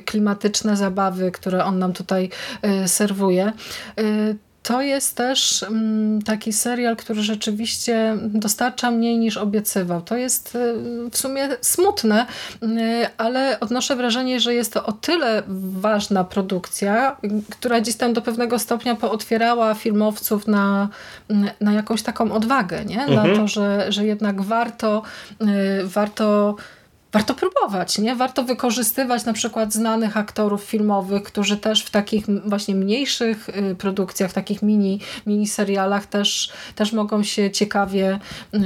[0.06, 2.30] klimatyczne zabawy, które on nam tutaj
[2.84, 3.52] y, serwuje.
[4.00, 4.36] Y,
[4.68, 10.02] to jest też mm, taki serial, który rzeczywiście dostarcza mniej niż obiecywał.
[10.02, 12.26] To jest y, w sumie smutne,
[13.18, 15.44] ale odnoszę wrażenie, że jest to o tyle
[15.80, 17.18] ważna produkcja,
[17.50, 20.90] która gdzieś tam do pewnego stopnia pootwierała filmowców na,
[21.62, 23.08] na jakąś taką odwagę, nie?
[23.08, 25.02] na to, że, że jednak warto,
[25.84, 26.56] warto
[27.12, 28.16] warto próbować, nie?
[28.16, 34.34] Warto wykorzystywać na przykład znanych aktorów filmowych, którzy też w takich właśnie mniejszych y, produkcjach,
[34.34, 38.20] takich mini, mini serialach też, też mogą się ciekawie,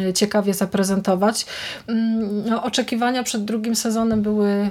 [0.09, 1.45] y, ciekawie zaprezentować.
[1.87, 4.69] Mm, No, oczekiwania przed drugim sezonem były,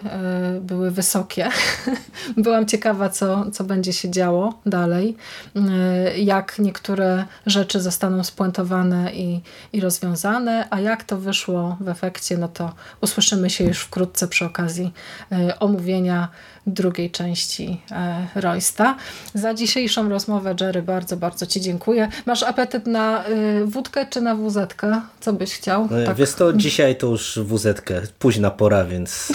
[0.56, 1.48] y, były wysokie.
[2.36, 5.16] Byłam ciekawa, co, co będzie się działo dalej,
[6.16, 9.40] jak niektóre rzeczy zostaną spuentowane i,
[9.72, 14.44] i rozwiązane, a jak to wyszło w efekcie, no to usłyszymy się już wkrótce przy
[14.44, 14.92] okazji
[15.32, 16.28] e, omówienia
[16.66, 18.96] drugiej części e, Roysta.
[19.34, 22.08] Za dzisiejszą rozmowę, Jerry, bardzo, bardzo Ci dziękuję.
[22.26, 23.30] Masz apetyt na e,
[23.64, 25.00] wódkę czy na wuzetkę?
[25.20, 25.88] Co byś chciał?
[26.02, 26.16] E, Tak.
[26.16, 27.82] Wiesz to dzisiaj to już wz
[28.18, 29.32] późna pora, więc...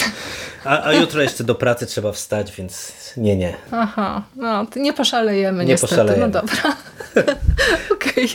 [0.63, 3.53] A, a jutro jeszcze do pracy trzeba wstać, więc nie, nie.
[3.71, 5.89] Aha, no nie poszalejemy Nie niestety.
[5.95, 6.27] poszalejemy.
[6.33, 6.75] No dobra.
[7.93, 8.29] Okej.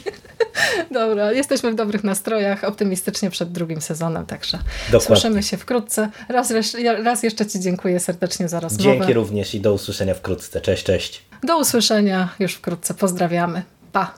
[0.91, 5.01] Dobra, jesteśmy w dobrych nastrojach, optymistycznie przed drugim sezonem, także Dokładnie.
[5.07, 6.09] słyszymy się wkrótce.
[6.29, 6.53] Raz,
[7.05, 8.83] raz jeszcze Ci dziękuję serdecznie za rozmowę.
[8.85, 10.61] Dzięki również i do usłyszenia wkrótce.
[10.61, 11.23] Cześć, cześć.
[11.43, 12.95] Do usłyszenia już wkrótce.
[12.95, 13.63] Pozdrawiamy.
[13.93, 14.15] Pa.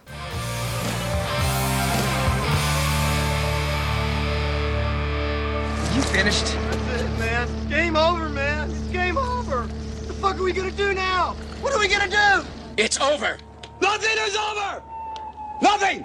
[5.96, 6.46] You finished?
[6.88, 7.48] That's it, man.
[7.70, 8.70] Game over, man.
[8.70, 9.58] It's game over.
[9.66, 11.34] What the fuck are we gonna do now?
[11.62, 12.44] What are we gonna do?
[12.76, 13.36] It's over.
[13.80, 14.82] Nothing is over!
[15.62, 16.04] Nothing!